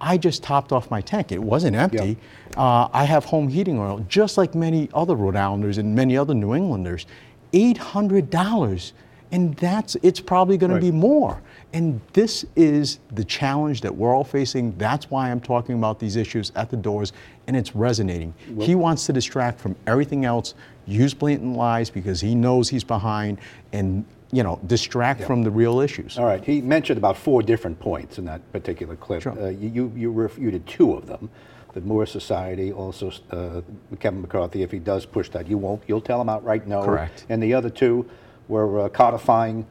I 0.00 0.16
just 0.18 0.42
topped 0.42 0.72
off 0.72 0.90
my 0.90 1.00
tank. 1.00 1.30
It 1.30 1.42
wasn't 1.42 1.76
empty. 1.76 2.16
Uh, 2.56 2.88
I 2.92 3.04
have 3.04 3.26
home 3.26 3.48
heating 3.48 3.78
oil, 3.78 4.04
just 4.08 4.36
like 4.36 4.54
many 4.54 4.88
other 4.92 5.14
Rhode 5.14 5.36
Islanders 5.36 5.78
and 5.78 5.94
many 5.94 6.16
other 6.16 6.34
New 6.34 6.54
Englanders. 6.54 7.06
$800. 7.52 8.92
And 9.32 9.54
that's, 9.56 9.96
it's 10.02 10.18
probably 10.20 10.56
going 10.56 10.72
Right. 10.72 10.80
to 10.80 10.86
be 10.86 10.90
more. 10.90 11.40
And 11.72 12.00
this 12.12 12.44
is 12.56 12.98
the 13.12 13.24
challenge 13.24 13.80
that 13.82 13.94
we're 13.94 14.14
all 14.14 14.24
facing. 14.24 14.76
That's 14.76 15.08
why 15.10 15.30
I'm 15.30 15.40
talking 15.40 15.76
about 15.76 16.00
these 16.00 16.16
issues 16.16 16.50
at 16.56 16.68
the 16.68 16.76
doors, 16.76 17.12
and 17.46 17.56
it's 17.56 17.76
resonating. 17.76 18.34
he 18.60 18.74
wants 18.74 19.06
to 19.06 19.12
distract 19.12 19.60
from 19.60 19.76
everything 19.86 20.24
else, 20.24 20.54
use 20.86 21.14
blatant 21.14 21.56
lies 21.56 21.88
because 21.88 22.20
he 22.20 22.34
knows 22.34 22.68
he's 22.68 22.84
behind, 22.84 23.38
and 23.72 24.04
you 24.32 24.42
know, 24.42 24.60
distract 24.66 25.22
from 25.24 25.42
the 25.42 25.50
real 25.50 25.80
issues. 25.80 26.16
All 26.16 26.24
right. 26.24 26.44
He 26.44 26.60
mentioned 26.60 26.98
about 26.98 27.16
four 27.16 27.42
different 27.42 27.78
points 27.80 28.18
in 28.18 28.24
that 28.26 28.52
particular 28.52 28.94
clip. 28.94 29.22
Sure. 29.22 29.32
Uh, 29.32 29.48
you, 29.48 29.68
you, 29.68 29.92
you 29.96 30.12
refuted 30.12 30.66
two 30.66 30.94
of 30.94 31.06
them. 31.06 31.28
The 31.72 31.80
More 31.80 32.06
Society, 32.06 32.72
also 32.72 33.12
uh, 33.30 33.60
Kevin 33.98 34.22
McCarthy, 34.22 34.62
if 34.62 34.70
he 34.70 34.78
does 34.78 35.06
push 35.06 35.28
that, 35.30 35.48
you 35.48 35.58
won't. 35.58 35.82
You'll 35.86 36.00
tell 36.00 36.20
him 36.20 36.28
outright 36.28 36.66
no. 36.66 36.82
Correct. 36.84 37.26
And 37.28 37.42
the 37.42 37.54
other 37.54 37.70
two 37.70 38.08
were 38.48 38.80
uh, 38.80 38.88
codifying. 38.88 39.66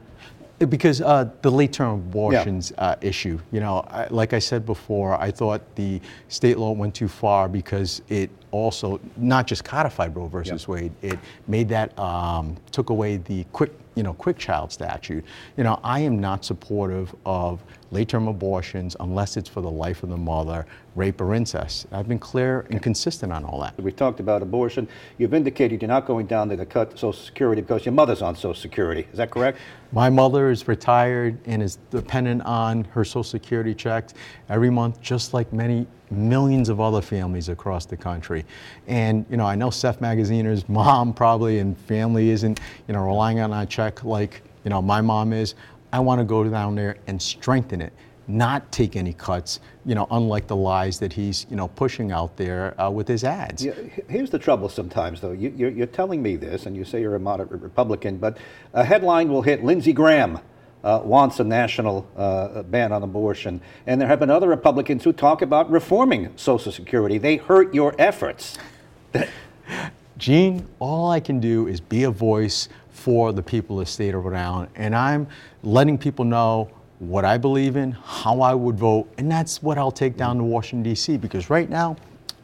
Because 0.68 1.00
uh, 1.00 1.30
the 1.40 1.50
late 1.50 1.72
term 1.72 1.94
abortions 1.94 2.70
uh, 2.76 2.94
issue, 3.00 3.40
you 3.50 3.60
know, 3.60 3.78
I, 3.88 4.08
like 4.08 4.34
I 4.34 4.38
said 4.38 4.66
before, 4.66 5.18
I 5.18 5.30
thought 5.30 5.62
the 5.74 6.02
state 6.28 6.58
law 6.58 6.72
went 6.72 6.94
too 6.94 7.08
far 7.08 7.48
because 7.48 8.02
it 8.10 8.30
also 8.50 9.00
not 9.16 9.46
just 9.46 9.64
codified 9.64 10.14
Roe 10.14 10.26
versus 10.26 10.68
Wade, 10.68 10.92
it 11.00 11.18
made 11.46 11.68
that 11.70 11.98
um, 11.98 12.56
took 12.72 12.90
away 12.90 13.16
the 13.16 13.44
quick, 13.52 13.72
you 13.94 14.02
know, 14.02 14.12
quick 14.12 14.36
child 14.36 14.70
statute. 14.70 15.24
You 15.56 15.64
know, 15.64 15.80
I 15.82 16.00
am 16.00 16.18
not 16.18 16.44
supportive 16.44 17.14
of 17.24 17.62
late 17.90 18.08
term 18.08 18.28
abortions 18.28 18.96
unless 19.00 19.38
it's 19.38 19.48
for 19.48 19.62
the 19.62 19.70
life 19.70 20.02
of 20.02 20.10
the 20.10 20.16
mother, 20.16 20.66
rape 20.94 21.22
or 21.22 21.34
incest. 21.34 21.86
I've 21.90 22.08
been 22.08 22.18
clear 22.18 22.66
and 22.70 22.82
consistent 22.82 23.32
on 23.32 23.44
all 23.44 23.60
that. 23.62 23.80
We 23.80 23.92
talked 23.92 24.20
about 24.20 24.42
abortion. 24.42 24.88
You've 25.16 25.32
indicated 25.34 25.80
you're 25.80 25.88
not 25.88 26.06
going 26.06 26.26
down 26.26 26.48
there 26.48 26.58
to 26.58 26.66
cut 26.66 26.92
Social 26.92 27.12
Security 27.14 27.62
because 27.62 27.86
your 27.86 27.94
mother's 27.94 28.20
on 28.20 28.36
Social 28.36 28.54
Security. 28.54 29.06
Is 29.10 29.16
that 29.16 29.30
correct? 29.30 29.58
My 29.92 30.08
mother 30.08 30.50
is 30.50 30.68
retired 30.68 31.36
and 31.46 31.62
is 31.62 31.78
dependent 31.90 32.42
on 32.42 32.84
her 32.84 33.04
Social 33.04 33.24
Security 33.24 33.74
checks 33.74 34.14
every 34.48 34.70
month, 34.70 35.00
just 35.00 35.34
like 35.34 35.52
many 35.52 35.86
millions 36.10 36.68
of 36.68 36.80
other 36.80 37.00
families 37.00 37.48
across 37.48 37.86
the 37.86 37.96
country. 37.96 38.44
And 38.86 39.26
you 39.28 39.36
know, 39.36 39.46
I 39.46 39.56
know 39.56 39.70
Seth 39.70 40.00
Magaziner's 40.00 40.68
mom 40.68 41.12
probably 41.12 41.58
and 41.58 41.76
family 41.76 42.30
isn't, 42.30 42.60
you 42.86 42.94
know, 42.94 43.04
relying 43.04 43.40
on 43.40 43.50
that 43.50 43.68
check 43.68 44.04
like 44.04 44.42
you 44.64 44.70
know 44.70 44.80
my 44.80 45.00
mom 45.00 45.32
is. 45.32 45.54
I 45.92 45.98
want 45.98 46.20
to 46.20 46.24
go 46.24 46.44
down 46.44 46.76
there 46.76 46.96
and 47.08 47.20
strengthen 47.20 47.80
it, 47.80 47.92
not 48.28 48.70
take 48.70 48.96
any 48.96 49.12
cuts. 49.12 49.60
You 49.84 49.94
know, 49.94 50.06
unlike 50.10 50.46
the 50.46 50.56
lies 50.56 50.98
that 51.00 51.12
he's 51.12 51.46
you 51.50 51.56
know 51.56 51.68
pushing 51.68 52.12
out 52.12 52.36
there 52.36 52.80
uh, 52.80 52.90
with 52.90 53.08
his 53.08 53.24
ads. 53.24 53.64
Yeah, 53.64 53.72
here's 54.08 54.30
the 54.30 54.38
trouble 54.38 54.68
sometimes, 54.68 55.20
though. 55.20 55.32
You, 55.32 55.52
you're, 55.56 55.70
you're 55.70 55.86
telling 55.86 56.22
me 56.22 56.36
this, 56.36 56.66
and 56.66 56.76
you 56.76 56.84
say 56.84 57.00
you're 57.00 57.16
a 57.16 57.20
moderate 57.20 57.50
Republican, 57.50 58.18
but 58.18 58.38
a 58.74 58.84
headline 58.84 59.28
will 59.28 59.42
hit 59.42 59.64
Lindsey 59.64 59.92
Graham 59.92 60.38
uh, 60.82 61.00
wants 61.04 61.40
a 61.40 61.44
national 61.44 62.08
uh, 62.16 62.62
ban 62.62 62.92
on 62.92 63.02
abortion. 63.02 63.60
And 63.86 64.00
there 64.00 64.08
have 64.08 64.20
been 64.20 64.30
other 64.30 64.48
Republicans 64.48 65.04
who 65.04 65.12
talk 65.12 65.42
about 65.42 65.70
reforming 65.70 66.32
Social 66.36 66.72
Security. 66.72 67.18
They 67.18 67.36
hurt 67.36 67.74
your 67.74 67.94
efforts. 67.98 68.58
Gene, 70.18 70.66
all 70.78 71.10
I 71.10 71.20
can 71.20 71.40
do 71.40 71.66
is 71.66 71.80
be 71.80 72.04
a 72.04 72.10
voice 72.10 72.68
for 72.90 73.32
the 73.32 73.42
people 73.42 73.80
of 73.80 73.86
the 73.86 73.90
state 73.90 74.14
of 74.14 74.24
Rhode 74.24 74.36
Island, 74.36 74.70
and 74.74 74.94
I'm 74.94 75.26
letting 75.62 75.96
people 75.96 76.24
know 76.24 76.70
what 77.00 77.24
I 77.24 77.36
believe 77.38 77.76
in, 77.76 77.92
how 77.92 78.40
I 78.42 78.54
would 78.54 78.78
vote, 78.78 79.08
and 79.18 79.30
that's 79.30 79.62
what 79.62 79.78
I'll 79.78 79.90
take 79.90 80.16
down 80.16 80.36
to 80.38 80.44
Washington, 80.44 80.82
D.C., 80.84 81.16
because 81.16 81.50
right 81.50 81.68
now, 81.68 81.96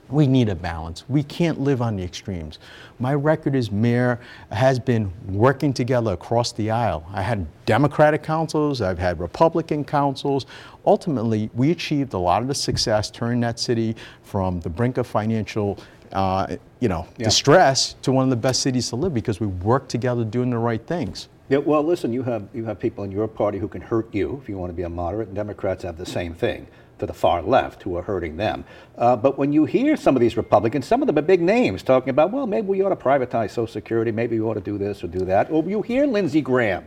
We 0.08 0.28
need 0.28 0.48
a 0.48 0.54
balance. 0.54 1.02
We 1.08 1.25
can't 1.25 1.60
live 1.60 1.82
on 1.82 1.96
the 1.96 2.04
extremes. 2.04 2.60
My 3.00 3.12
record 3.12 3.56
as 3.56 3.72
mayor 3.72 4.20
has 4.52 4.78
been 4.78 5.10
working 5.28 5.72
together 5.72 6.12
across 6.12 6.52
the 6.52 6.70
aisle. 6.70 7.04
I 7.12 7.22
had 7.22 7.44
Democratic 7.66 8.22
councils, 8.22 8.80
I've 8.80 9.00
had 9.00 9.18
Republican 9.18 9.82
councils. 9.84 10.46
Ultimately, 10.86 11.50
we 11.54 11.72
achieved 11.72 12.14
a 12.14 12.18
lot 12.18 12.40
of 12.40 12.46
the 12.46 12.54
success 12.54 13.10
turning 13.10 13.40
that 13.40 13.58
city 13.58 13.96
from 14.22 14.60
the 14.60 14.70
brink 14.70 14.96
of 14.96 15.08
financial 15.08 15.76
uh, 16.12 16.46
you 16.78 16.88
know, 16.88 17.04
Yeah. 17.18 17.25
distress 17.25 17.96
to 18.02 18.12
one 18.12 18.22
of 18.22 18.30
the 18.30 18.36
best 18.36 18.62
cities 18.62 18.88
to 18.90 18.96
live 18.96 19.12
because 19.12 19.40
we 19.40 19.48
work 19.48 19.88
together 19.88 20.22
doing 20.25 20.50
the 20.50 20.58
right 20.58 20.86
things. 20.86 21.26
Yeah, 21.48 21.58
well, 21.58 21.84
listen, 21.84 22.12
you 22.12 22.24
have 22.24 22.48
you 22.52 22.64
have 22.64 22.80
people 22.80 23.04
in 23.04 23.12
your 23.12 23.28
party 23.28 23.58
who 23.58 23.68
can 23.68 23.80
hurt 23.80 24.12
you 24.12 24.40
if 24.42 24.48
you 24.48 24.58
want 24.58 24.70
to 24.70 24.74
be 24.74 24.82
a 24.82 24.88
moderate, 24.88 25.28
and 25.28 25.36
Democrats 25.36 25.84
have 25.84 25.96
the 25.96 26.06
same 26.06 26.34
thing 26.34 26.66
to 26.98 27.06
the 27.06 27.12
far 27.12 27.42
left 27.42 27.82
who 27.84 27.94
are 27.96 28.02
hurting 28.02 28.36
them. 28.36 28.64
Uh, 28.96 29.14
but 29.14 29.38
when 29.38 29.52
you 29.52 29.64
hear 29.64 29.96
some 29.96 30.16
of 30.16 30.20
these 30.20 30.36
Republicans, 30.36 30.86
some 30.86 31.02
of 31.02 31.06
them 31.06 31.18
are 31.18 31.22
big 31.22 31.42
names 31.42 31.82
talking 31.82 32.08
about, 32.08 32.32
well, 32.32 32.46
maybe 32.46 32.66
we 32.66 32.82
ought 32.82 32.88
to 32.88 32.96
privatize 32.96 33.50
Social 33.50 33.66
Security, 33.66 34.10
maybe 34.10 34.40
we 34.40 34.46
ought 34.46 34.54
to 34.54 34.60
do 34.60 34.78
this 34.78 35.04
or 35.04 35.06
do 35.06 35.24
that. 35.26 35.50
Or 35.50 35.62
you 35.64 35.82
hear 35.82 36.06
Lindsey 36.06 36.40
Graham 36.40 36.86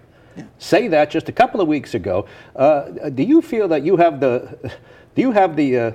say 0.57 0.87
that 0.87 1.09
just 1.09 1.29
a 1.29 1.31
couple 1.31 1.61
of 1.61 1.67
weeks 1.67 1.93
ago. 1.93 2.25
Uh, 2.55 3.09
do 3.09 3.23
you 3.23 3.41
feel 3.41 3.67
that 3.69 3.83
you 3.83 3.95
have 3.97 4.19
the 4.19 4.57
do 5.15 5.21
you 5.21 5.31
have 5.31 5.55
the 5.55 5.77
uh, 5.77 5.91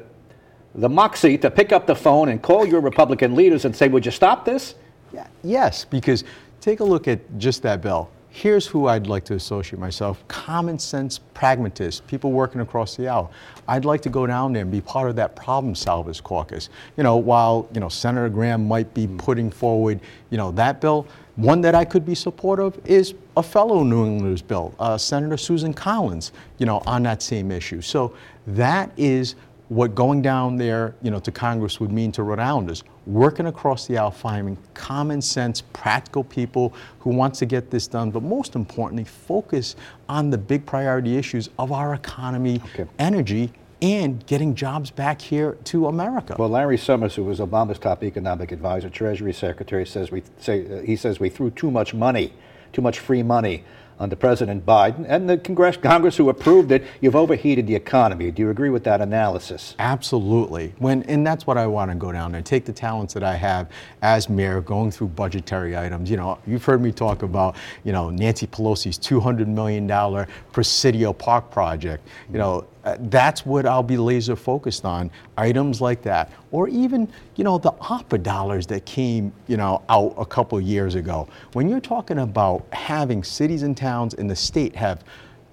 the 0.75 0.89
moxie 0.89 1.37
to 1.39 1.51
pick 1.51 1.73
up 1.73 1.87
the 1.87 1.95
phone 1.95 2.31
and 2.31 2.41
call 2.41 2.67
your 2.67 2.81
Republican 2.81 3.35
leaders 3.35 3.65
and 3.65 3.77
say, 3.77 3.89
would 3.89 4.05
you 4.05 4.13
stop 4.13 4.45
this? 4.45 4.75
Yeah, 5.13 5.27
yes, 5.43 5.85
because 5.85 6.25
take 6.61 6.81
a 6.81 6.85
look 6.85 7.07
at 7.09 7.21
just 7.39 7.63
that 7.63 7.83
bill. 7.83 8.11
Here's 8.37 8.67
who 8.67 8.89
I'd 8.89 9.07
like 9.07 9.25
to 9.27 9.35
associate 9.35 9.79
myself 9.79 10.27
common 10.27 10.77
sense 10.77 11.21
pragmatists, 11.35 12.01
people 12.01 12.33
working 12.33 12.61
across 12.63 12.97
the 12.97 13.07
aisle. 13.07 13.31
I'd 13.69 13.85
like 13.85 14.01
to 14.03 14.09
go 14.09 14.27
down 14.27 14.53
there 14.53 14.63
and 14.63 14.73
be 14.73 14.81
part 14.81 15.09
of 15.09 15.15
that 15.15 15.37
problem 15.37 15.73
solvers 15.73 16.21
caucus. 16.21 16.69
You 16.97 17.05
know, 17.05 17.17
while, 17.17 17.69
you 17.73 17.79
know, 17.79 17.89
Senator 17.89 18.29
Graham 18.29 18.67
might 18.67 18.93
be 18.93 19.07
putting 19.07 19.53
forward, 19.53 20.01
you 20.31 20.37
know, 20.37 20.51
that 20.51 20.81
bill, 20.81 21.07
one 21.37 21.61
that 21.61 21.77
I 21.77 21.85
could 21.85 22.05
be 22.05 22.17
supportive 22.17 22.77
of 22.77 22.85
is 22.85 23.15
a 23.37 23.43
fellow 23.43 23.85
New 23.85 24.05
Englanders 24.05 24.43
bill, 24.43 24.75
uh, 24.81 24.99
Senator 24.99 25.37
Susan 25.37 25.73
Collins, 25.73 26.33
you 26.59 26.67
know, 26.67 26.83
on 26.89 27.05
that 27.05 27.23
same 27.23 27.53
issue. 27.53 27.81
So 27.81 28.17
that 28.49 28.91
is 28.97 29.37
what 29.69 29.95
going 29.95 30.21
down 30.21 30.57
there, 30.57 30.95
you 31.03 31.11
know, 31.11 31.19
to 31.21 31.33
Congress 31.33 31.81
would 31.81 31.91
mean 31.91 32.13
to 32.13 32.23
Rhode 32.23 32.39
Islanders, 32.39 32.85
working 33.07 33.47
across 33.47 33.87
the 33.87 33.97
aisle, 33.97 34.11
finding 34.11 34.59
common 34.75 35.23
sense, 35.23 35.63
practical 35.73 36.23
people 36.25 36.75
who 37.01 37.11
want 37.11 37.35
to 37.37 37.47
get 37.47 37.71
this 37.71 37.87
done, 37.87 38.11
but 38.11 38.23
most 38.23 38.55
importantly, 38.57 39.05
focus 39.05 39.75
on 40.09 40.31
the 40.31 40.39
big 40.39 40.67
priority 40.67 41.17
issues 41.17 41.49
of 41.59 41.73
our 41.73 41.95
economy, 41.95 42.61
Okay. 42.75 42.87
energy, 42.99 43.53
and 43.83 44.25
getting 44.27 44.55
jobs 44.55 44.91
back 44.91 45.21
here 45.21 45.57
to 45.65 45.89
America. 45.89 46.37
Well, 46.39 46.49
Larry 46.49 46.79
Summers, 46.79 47.15
who 47.15 47.25
was 47.25 47.39
Obama's 47.39 47.79
top 47.79 48.03
economic 48.03 48.53
advisor, 48.53 48.89
Treasury 48.89 49.33
Secretary, 49.33 49.85
says 49.85 50.11
we 50.11 50.23
say 50.39 50.65
uh, 50.79 50.83
he 50.83 50.97
says 50.97 51.21
we 51.21 51.29
threw 51.29 51.51
too 51.51 51.71
much 51.71 51.93
money, 51.93 52.33
too 52.73 52.81
much 52.83 52.99
free 52.99 53.23
money 53.23 53.65
onto 53.99 54.17
President 54.17 54.67
Biden 54.67 55.05
and 55.09 55.29
the 55.29 55.39
Congress, 55.39 55.77
Congress 55.77 56.17
who 56.17 56.29
approved 56.29 56.73
it. 56.73 56.85
You've 57.01 57.17
overheated 57.17 57.67
the 57.67 57.75
economy. 57.75 58.31
Do 58.31 58.43
you 58.43 58.51
agree 58.51 58.71
with 58.71 58.85
that 58.85 59.01
analysis? 59.01 59.75
Absolutely. 59.79 60.75
When, 60.79 61.03
and 61.05 61.27
that's 61.27 61.47
what 61.47 61.57
I 61.59 61.67
want 61.67 61.91
to 61.91 61.97
go 61.97 62.13
down 62.13 62.33
there. 62.33 62.43
Take 62.43 62.65
the 62.65 62.73
talents 62.73 63.15
that 63.15 63.23
I 63.23 63.37
have 63.37 63.71
as 64.03 64.29
mayor, 64.29 64.61
going 64.61 64.91
through 64.91 65.09
budgetary 65.09 65.77
items. 65.77 66.11
You 66.11 66.17
know, 66.17 66.39
you've 66.47 66.65
heard 66.65 66.83
me 66.83 66.93
talk 66.93 67.23
about, 67.23 67.57
you 67.85 67.93
know, 67.93 68.11
Nancy 68.11 68.47
Pelosi's 68.47 68.99
$200 68.99 69.47
million 69.47 70.27
Presidio 70.53 71.13
Park 71.13 71.51
project. 71.51 72.07
You 72.33 72.39
know, 72.39 72.67
uh, 72.85 72.97
that's 73.01 73.47
what 73.47 73.67
I'll 73.67 73.83
be 73.83 73.97
laser 73.97 74.37
focused 74.37 74.85
on. 74.85 75.11
Items 75.37 75.81
like 75.81 76.03
that, 76.03 76.31
or 76.51 76.69
even, 76.69 77.09
you 77.37 77.45
know, 77.45 77.59
the 77.59 77.73
ARPA 77.73 78.23
dollars 78.23 78.67
that 78.69 78.85
came, 78.85 79.33
you 79.47 79.57
know, 79.57 79.83
out 79.89 80.15
a 80.19 80.27
couple 80.27 80.61
years 80.61 80.95
ago. 80.95 81.27
When 81.55 81.69
you're 81.69 81.81
talking 81.81 82.19
about 82.19 82.67
having 82.73 83.25
cities 83.25 83.63
and 83.63 83.77
towns 83.77 84.15
in 84.15 84.27
the 84.27 84.37
state 84.37 84.77
have 84.77 85.05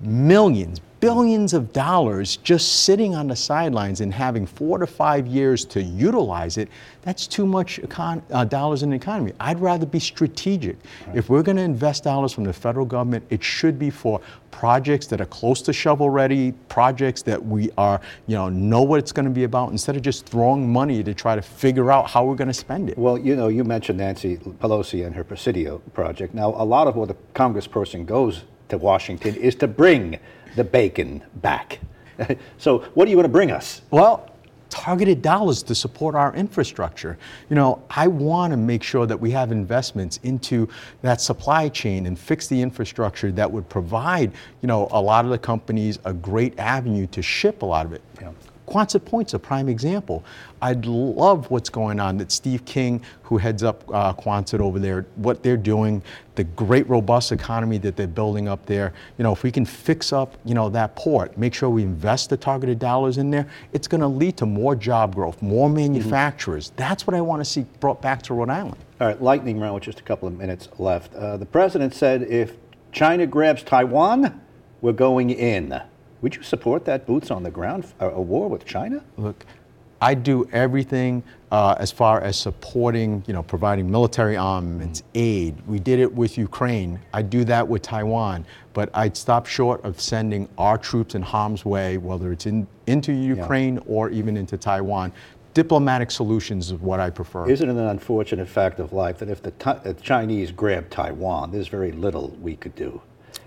millions, 0.02 0.82
billions 1.02 1.54
of 1.54 1.74
dollars 1.74 2.38
just 2.38 2.84
sitting 2.84 3.16
on 3.16 3.28
the 3.28 3.36
sidelines 3.36 4.00
and 4.02 4.14
having 4.14 4.46
four 4.46 4.78
to 4.78 4.88
five 4.88 5.28
years 5.28 5.66
to 5.66 5.82
utilize 5.82 6.58
it, 6.58 6.70
that's 7.02 7.26
too 7.28 7.46
much 7.46 7.82
econ- 7.82 8.22
uh, 8.32 8.46
dollars 8.46 8.84
in 8.84 8.92
the 8.92 8.96
economy. 8.96 9.34
I'd 9.40 9.60
rather 9.60 9.88
be 9.88 10.00
strategic. 10.00 10.78
If 11.14 11.28
we're 11.28 11.42
going 11.42 11.58
to 11.58 11.64
invest 11.64 12.04
dollars 12.04 12.32
from 12.32 12.44
the 12.44 12.54
federal 12.54 12.86
government, 12.86 13.26
it 13.32 13.44
should 13.44 13.80
be 13.80 13.90
for 13.90 14.22
projects 14.52 15.08
that 15.08 15.20
are 15.20 15.26
close 15.26 15.62
to 15.64 15.74
shovel 15.74 16.12
ready, 16.12 16.52
projects 16.70 17.24
that 17.24 17.44
we 17.44 17.72
are, 17.80 18.00
you 18.28 18.36
know, 18.36 18.50
know 18.50 18.84
what 18.84 19.00
it's 19.00 19.12
going 19.12 19.26
to 19.26 19.32
be 19.32 19.44
about 19.44 19.72
instead 19.72 19.96
of 19.96 20.04
just 20.04 20.28
throwing 20.28 20.72
money 20.72 21.02
to 21.04 21.16
try 21.16 21.36
to 21.36 21.42
figure 21.42 21.92
out 21.92 22.08
how 22.12 22.24
we're 22.24 22.36
going 22.36 22.48
to 22.48 22.54
spend 22.54 22.90
it. 22.90 22.98
Well, 22.98 23.18
you 23.18 23.36
know, 23.36 23.48
you 23.48 23.64
mentioned 23.64 23.98
Nancy 23.98 24.38
Pelosi 24.38 25.04
and 25.04 25.16
her 25.16 25.24
Presidio 25.24 25.80
project. 25.94 26.36
Now, 26.36 26.50
a 26.50 26.64
lot 26.64 26.88
of 26.88 26.96
what 26.96 27.10
a 27.10 27.16
congressperson 27.34 28.06
goes 28.06 28.44
to 28.72 28.78
Washington 28.78 29.36
is 29.36 29.56
to 29.56 29.68
bring 29.68 30.20
the 30.56 30.64
bacon 30.64 31.24
back. 31.36 31.80
so, 32.58 32.80
what 32.94 33.08
are 33.08 33.12
you 33.12 33.16
going 33.16 33.24
to 33.24 33.30
bring 33.30 33.52
us? 33.52 33.82
Well, 33.92 34.32
targeted 34.70 35.22
dollars 35.22 35.62
to 35.64 35.76
support 35.76 36.16
our 36.16 36.34
infrastructure. 36.34 37.18
You 37.50 37.56
know, 37.56 37.84
I 37.90 38.08
want 38.08 38.52
to 38.52 38.58
make 38.58 38.84
sure 38.84 39.06
that 39.06 39.20
we 39.20 39.30
have 39.32 39.52
investments 39.52 40.20
into 40.24 40.68
that 41.02 41.22
supply 41.22 41.70
chain 41.70 42.06
and 42.06 42.18
fix 42.18 42.48
the 42.48 42.60
infrastructure 42.60 43.32
that 43.34 43.52
would 43.52 43.68
provide, 43.70 44.32
you 44.62 44.68
know, 44.68 44.88
a 44.92 45.02
lot 45.02 45.26
of 45.26 45.32
the 45.32 45.38
companies 45.38 46.00
a 46.06 46.14
great 46.14 46.58
avenue 46.58 47.06
to 47.08 47.22
ship 47.22 47.62
a 47.62 47.66
lot 47.66 47.86
of 47.86 47.94
it. 47.94 48.02
Yeah. 48.20 48.32
Quonset 48.72 49.04
Point's 49.04 49.34
a 49.34 49.40
prime 49.40 49.68
example. 49.68 50.24
I'd 50.62 50.86
love 50.86 51.52
what's 51.52 51.70
going 51.70 52.00
on 52.00 52.16
that 52.18 52.32
Steve 52.32 52.64
King, 52.64 53.04
who 53.22 53.38
heads 53.38 53.64
up 53.64 53.84
uh, 53.94 54.14
Quonset 54.14 54.62
over 54.62 54.80
there, 54.80 55.06
what 55.16 55.44
they're 55.44 55.58
doing, 55.58 56.02
the 56.36 56.46
great 56.46 56.88
robust 56.88 57.34
economy 57.34 57.78
that 57.80 57.98
they're 57.98 58.08
building 58.08 58.48
up 58.48 58.66
there. 58.66 58.94
You 59.18 59.24
know, 59.24 59.34
if 59.34 59.44
we 59.44 59.52
can 59.52 59.66
fix 59.66 60.14
up, 60.14 60.38
you 60.46 60.54
know, 60.54 60.70
that 60.70 60.96
port, 60.96 61.38
make 61.38 61.54
sure 61.54 61.70
we 61.70 61.84
invest 61.84 62.30
the 62.30 62.38
targeted 62.38 62.80
dollars 62.80 63.18
in 63.18 63.30
there, 63.30 63.46
it's 63.74 63.90
going 63.90 64.02
to 64.02 64.08
lead 64.08 64.38
to 64.38 64.46
more 64.46 64.74
job 64.74 65.16
growth, 65.16 65.42
more 65.42 65.70
manufacturers. 65.70 66.72
That's 66.78 67.06
what 67.06 67.14
I 67.14 67.20
want 67.20 67.42
to 67.42 67.46
see 67.46 67.66
brought 67.82 68.02
back 68.02 68.22
to 68.24 68.34
Rhode 68.34 68.50
Island. 68.50 68.78
All 69.02 69.08
right, 69.08 69.22
lightning 69.22 69.60
round 69.60 69.76
with 69.76 69.84
just 69.84 70.00
a 70.00 70.04
couple 70.04 70.30
of 70.30 70.38
minutes 70.38 70.70
left. 70.78 71.14
Uh, 71.14 71.36
the 71.36 71.46
president 71.46 71.94
said 71.94 72.22
if 72.22 72.56
China 72.94 73.28
grabs 73.28 73.64
Taiwan, 73.64 74.40
we're 74.80 74.94
going 74.94 75.30
in. 75.30 75.82
Would 76.22 76.36
you 76.36 76.44
support 76.44 76.86
that 76.86 77.08
boots 77.08 77.32
on 77.32 77.44
the 77.44 77.52
ground, 77.52 77.86
a, 78.00 78.10
a 78.10 78.22
war 78.22 78.48
with 78.48 78.66
China? 78.66 79.04
Look, 79.18 79.46
I 80.04 80.14
do 80.14 80.48
everything 80.52 81.24
uh, 81.52 81.76
as 81.78 81.92
far 81.92 82.22
as 82.22 82.38
supporting, 82.38 83.24
you 83.28 83.34
know, 83.34 83.44
providing 83.44 83.90
military 83.90 84.36
armaments, 84.36 85.04
aid. 85.14 85.56
We 85.68 85.80
did 85.80 86.00
it 86.00 86.12
with 86.12 86.38
Ukraine. 86.38 87.00
I 87.14 87.22
do 87.22 87.44
that 87.46 87.68
with 87.68 87.82
Taiwan. 87.84 88.46
But 88.74 88.90
I'd 88.94 89.16
stop 89.18 89.46
short 89.46 89.84
of 89.84 90.02
sending 90.02 90.48
our 90.58 90.78
troops 90.78 91.14
in 91.14 91.22
harm's 91.22 91.66
way, 91.66 91.98
whether 91.98 92.32
it's 92.32 92.46
in, 92.46 92.68
into 92.88 93.14
Ukraine 93.14 93.80
or 93.86 94.10
even 94.10 94.38
into 94.38 94.58
Taiwan. 94.58 95.12
Diplomatic 95.54 96.10
solutions 96.10 96.72
is 96.72 96.80
what 96.80 97.00
I 97.00 97.10
prefer. 97.10 97.50
Isn't 97.50 97.70
it 97.70 97.74
an 97.74 97.88
unfortunate 97.88 98.48
fact 98.48 98.80
of 98.80 98.94
life 98.94 99.20
that 99.20 99.30
if 99.30 99.44
the, 99.44 99.52
Ti- 99.52 99.82
the 99.84 99.94
Chinese 99.96 100.52
grab 100.52 100.90
Taiwan, 100.90 101.52
there's 101.52 101.68
very 101.68 101.92
little 101.92 102.30
we 102.42 102.56
could 102.56 102.74
do? 102.76 103.02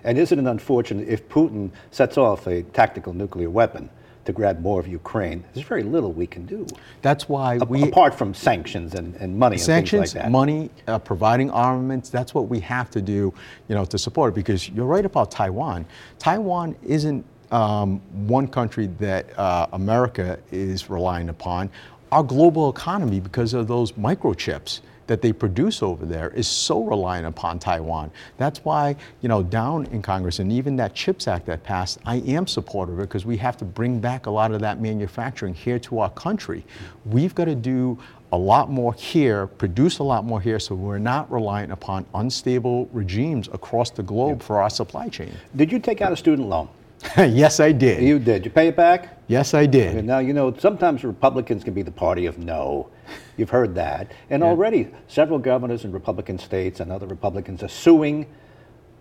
And 0.05 0.19
isn't 0.19 0.39
it 0.39 0.47
unfortunate 0.49 1.09
if 1.09 1.29
Putin 1.29 1.71
sets 1.91 2.17
off 2.19 2.47
a 2.47 2.63
tactical 2.63 3.13
nuclear 3.13 3.51
weapon 3.51 3.89
to 4.25 4.33
grab 4.33 4.61
more 4.61 4.81
of 4.81 4.89
Ukraine, 4.89 5.45
there's 5.53 5.67
very 5.67 5.83
little 5.83 6.13
we 6.13 6.27
can 6.27 6.47
do, 6.47 6.67
That's 7.03 7.29
why 7.29 7.57
A- 7.61 7.65
we 7.65 7.83
apart 7.83 8.15
from 8.15 8.33
sanctions 8.33 8.95
and, 8.95 9.15
and 9.17 9.39
money 9.39 9.57
and 9.57 9.63
sanctions, 9.63 10.13
things 10.13 10.15
like 10.15 10.25
that. 10.25 10.31
money, 10.31 10.71
uh, 10.89 10.99
providing 10.99 11.51
armaments. 11.51 12.09
That's 12.09 12.33
what 12.33 12.49
we 12.49 12.61
have 12.61 12.91
to 12.93 13.03
do, 13.03 13.35
you 13.69 13.75
know, 13.75 13.85
to 13.85 13.99
support 13.99 14.33
it. 14.33 14.35
Because 14.35 14.69
you're 14.71 14.87
right 14.87 15.05
about 15.05 15.31
Taiwan. 15.31 15.85
Taiwan 16.19 16.75
isn't 16.83 17.25
um, 17.51 18.01
one 18.27 18.49
country 18.49 18.87
that 18.99 19.39
uh, 19.39 19.67
America 19.75 20.39
is 20.51 20.89
relying 20.89 21.29
upon. 21.29 21.71
Our 22.11 22.23
global 22.23 22.71
economy, 22.71 23.21
because 23.21 23.53
of 23.55 23.69
those 23.69 23.93
microchips 23.93 24.81
that 25.07 25.23
they 25.23 25.33
produce 25.33 25.83
over 25.83 26.07
there, 26.07 26.31
is 26.31 26.49
so 26.49 26.83
reliant 26.83 27.27
upon 27.27 27.59
Taiwan. 27.59 28.11
That's 28.37 28.65
why, 28.65 28.97
you 29.21 29.29
know, 29.29 29.43
down 29.43 29.87
in 29.87 30.03
Congress 30.03 30.39
and 30.39 30.51
even 30.53 30.77
that 30.77 30.95
CHIPS 30.95 31.29
Act 31.29 31.47
that 31.47 31.63
passed, 31.63 31.99
I 32.05 32.17
am 32.17 32.47
supportive 32.47 32.95
of 32.95 33.01
it 33.01 33.09
because 33.09 33.25
we 33.27 33.37
have 33.39 33.57
to 33.59 33.65
bring 33.65 34.01
back 34.01 34.27
a 34.27 34.31
lot 34.31 34.53
of 34.53 34.61
that 34.61 34.81
manufacturing 34.81 35.55
here 35.55 35.79
to 35.81 35.99
our 36.01 36.11
country. 36.11 36.65
We've 37.05 37.35
got 37.35 37.47
to 37.47 37.55
do 37.55 37.99
a 38.33 38.39
lot 38.39 38.69
more 38.69 38.93
here, 38.95 39.47
produce 39.47 40.01
a 40.01 40.03
lot 40.03 40.25
more 40.25 40.41
here, 40.41 40.59
so 40.59 40.75
we're 40.75 40.99
not 40.99 41.31
reliant 41.31 41.71
upon 41.71 42.05
unstable 42.15 42.89
regimes 42.93 43.49
across 43.53 43.91
the 43.91 44.03
globe 44.03 44.43
for 44.43 44.61
our 44.61 44.71
supply 44.71 45.09
chain. 45.09 45.33
Did 45.55 45.71
you 45.71 45.79
take 45.79 46.01
out 46.01 46.13
a 46.13 46.17
student 46.17 46.49
loan? 46.49 46.69
yes, 47.17 47.61
I 47.61 47.71
did. 47.73 48.03
You 48.03 48.19
did. 48.19 48.45
You 48.45 48.51
pay 48.51 48.69
it 48.69 48.77
back? 48.77 49.21
yes, 49.29 49.55
I 49.55 49.67
did. 49.67 49.97
And 49.97 50.07
now, 50.07 50.19
you 50.19 50.33
know, 50.33 50.55
sometimes 50.59 51.05
Republicans 51.05 51.65
can 51.65 51.75
be 51.75 51.83
the 51.83 51.91
party 51.91 52.27
of 52.27 52.39
no. 52.39 52.89
You've 53.37 53.51
heard 53.51 53.75
that. 53.75 54.11
And 54.31 54.43
already 54.43 54.89
several 55.09 55.39
governors 55.39 55.85
in 55.85 55.93
Republican 55.93 56.39
states 56.39 56.81
and 56.81 56.93
other 56.93 57.07
Republicans 57.07 57.63
are 57.63 57.69
suing 57.69 58.27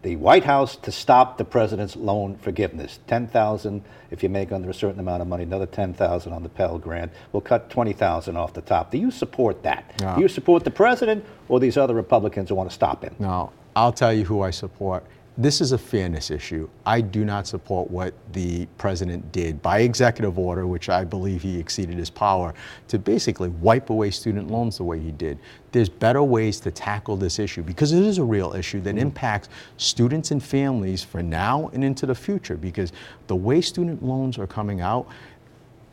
the 0.04 0.16
White 0.18 0.44
House 0.44 0.76
to 0.76 0.92
stop 0.92 1.38
the 1.38 1.46
president's 1.46 1.96
loan 1.96 2.36
forgiveness. 2.36 3.00
10,000 3.08 3.84
if 4.12 4.22
you 4.22 4.30
make 4.30 4.52
under 4.52 4.70
a 4.70 4.74
certain 4.74 5.00
amount 5.00 5.22
of 5.22 5.28
money, 5.28 5.44
another 5.44 5.66
10,000 5.66 6.34
on 6.34 6.44
the 6.44 6.50
Pell 6.50 6.78
Grant. 6.78 7.12
We'll 7.32 7.42
cut 7.42 7.70
20,000 7.70 8.36
off 8.36 8.54
the 8.54 8.62
top. 8.62 8.92
Do 8.92 8.98
you 8.98 9.12
support 9.12 9.64
that? 9.64 10.00
No. 10.02 10.16
Do 10.16 10.22
you 10.22 10.28
support 10.28 10.66
the 10.66 10.72
president 10.72 11.26
or 11.48 11.60
these 11.60 11.78
other 11.78 11.94
Republicans 11.94 12.50
who 12.50 12.56
want 12.56 12.70
to 12.70 12.74
stop 12.74 13.04
him? 13.04 13.16
Now, 13.18 13.54
I'll 13.76 13.94
tell 13.94 14.14
you 14.14 14.26
who 14.26 14.42
I 14.42 14.52
support. 14.52 15.06
This 15.36 15.62
is 15.62 15.72
a 15.72 15.80
fairness 15.80 16.30
issue. 16.30 16.70
I 16.86 17.02
do 17.02 17.26
not 17.26 17.48
support 17.48 17.90
what 17.90 18.14
the 18.34 18.68
president 18.78 19.32
did 19.32 19.64
by 19.64 19.80
executive 19.80 20.38
order, 20.38 20.68
which 20.68 20.90
I 20.90 21.04
believe 21.04 21.42
he 21.42 21.58
exceeded 21.58 21.98
his 21.98 22.12
power, 22.12 22.54
to 22.90 23.00
basically 23.00 23.50
wipe 23.50 23.90
away 23.90 24.12
student 24.12 24.52
loans 24.52 24.78
the 24.78 24.84
way 24.84 25.00
he 25.00 25.12
did. 25.12 25.40
There's 25.72 25.90
better 25.90 26.22
ways 26.22 26.60
to 26.60 26.72
tackle 26.72 27.18
this 27.18 27.40
issue 27.40 27.64
because 27.64 27.94
it 27.94 28.04
is 28.04 28.20
a 28.20 28.24
real 28.24 28.54
issue 28.54 28.80
that 28.82 28.92
mm-hmm. 28.92 29.08
impacts 29.08 29.50
students 29.78 30.30
and 30.30 30.44
families 30.44 31.04
for 31.04 31.24
now 31.24 31.72
and 31.74 31.84
into 31.84 32.06
the 32.06 32.14
future. 32.14 32.56
Because 32.56 32.92
the 33.26 33.36
way 33.36 33.60
student 33.60 34.04
loans 34.04 34.38
are 34.38 34.46
coming 34.46 34.82
out, 34.82 35.08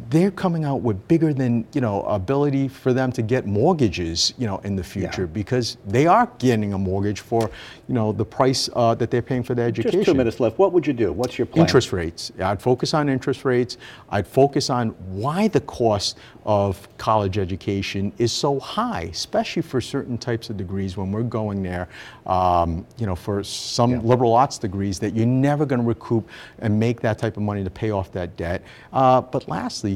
they're 0.09 0.31
coming 0.31 0.65
out 0.65 0.81
with 0.83 1.07
bigger 1.09 1.33
than 1.35 1.67
you 1.75 1.81
know 1.81 2.03
ability 2.03 2.69
for 2.69 2.93
them 2.93 3.13
to 3.13 3.23
get 3.23 3.47
mortgages 3.47 4.33
you 4.39 4.47
know 4.47 4.59
in 4.59 4.75
the 4.77 4.83
future 4.85 5.27
because 5.27 5.77
they 5.87 6.07
are 6.07 6.31
getting 6.39 6.73
a 6.73 6.79
mortgage 6.79 7.21
for 7.21 7.51
you 7.89 7.95
know 7.95 8.13
the 8.13 8.25
price 8.25 8.71
uh, 8.75 8.95
that 8.95 9.11
they're 9.11 9.21
paying 9.21 9.43
for 9.43 9.55
their 9.55 9.67
education 9.69 10.01
Just 10.01 10.07
two 10.07 10.15
minutes 10.15 10.41
left. 10.41 10.59
What 10.59 10.73
would 10.73 10.87
you 10.87 10.93
do? 10.93 11.13
What's 11.13 11.39
your 11.39 11.47
plan? 11.47 11.67
interest 11.67 11.93
rates 11.93 12.33
i'd 12.41 12.63
focus 12.63 12.95
on 12.95 13.09
interest 13.09 13.45
rates 13.45 13.77
i'd 14.11 14.27
focus 14.27 14.71
on 14.71 14.91
why 15.11 15.49
the 15.49 15.61
cost 15.63 16.17
of 16.47 16.89
college 16.97 17.37
education 17.39 18.13
is 18.19 18.33
so 18.33 18.59
high 18.59 19.03
especially 19.13 19.61
for 19.63 19.81
certain 19.81 20.17
types 20.17 20.49
of 20.51 20.57
degrees 20.57 20.97
when 20.97 21.13
we're 21.13 21.23
going 21.23 21.63
there 21.63 21.89
um, 22.27 22.87
you 22.97 23.07
know 23.07 23.15
for 23.17 23.43
some 23.45 23.91
Yeah. 23.91 24.01
liberal 24.03 24.35
arts 24.35 24.57
degrees 24.59 24.99
that 25.01 25.15
you're 25.15 25.27
never 25.27 25.67
going 25.67 25.81
to 25.81 25.87
recoup 25.87 26.29
and 26.61 26.79
make 26.79 27.01
that 27.01 27.19
type 27.19 27.37
of 27.37 27.43
money 27.43 27.65
to 27.65 27.71
pay 27.71 27.91
off 27.91 28.11
that 28.13 28.37
debt 28.37 28.63
uh, 28.93 29.21
but 29.21 29.49
lastly 29.49 29.90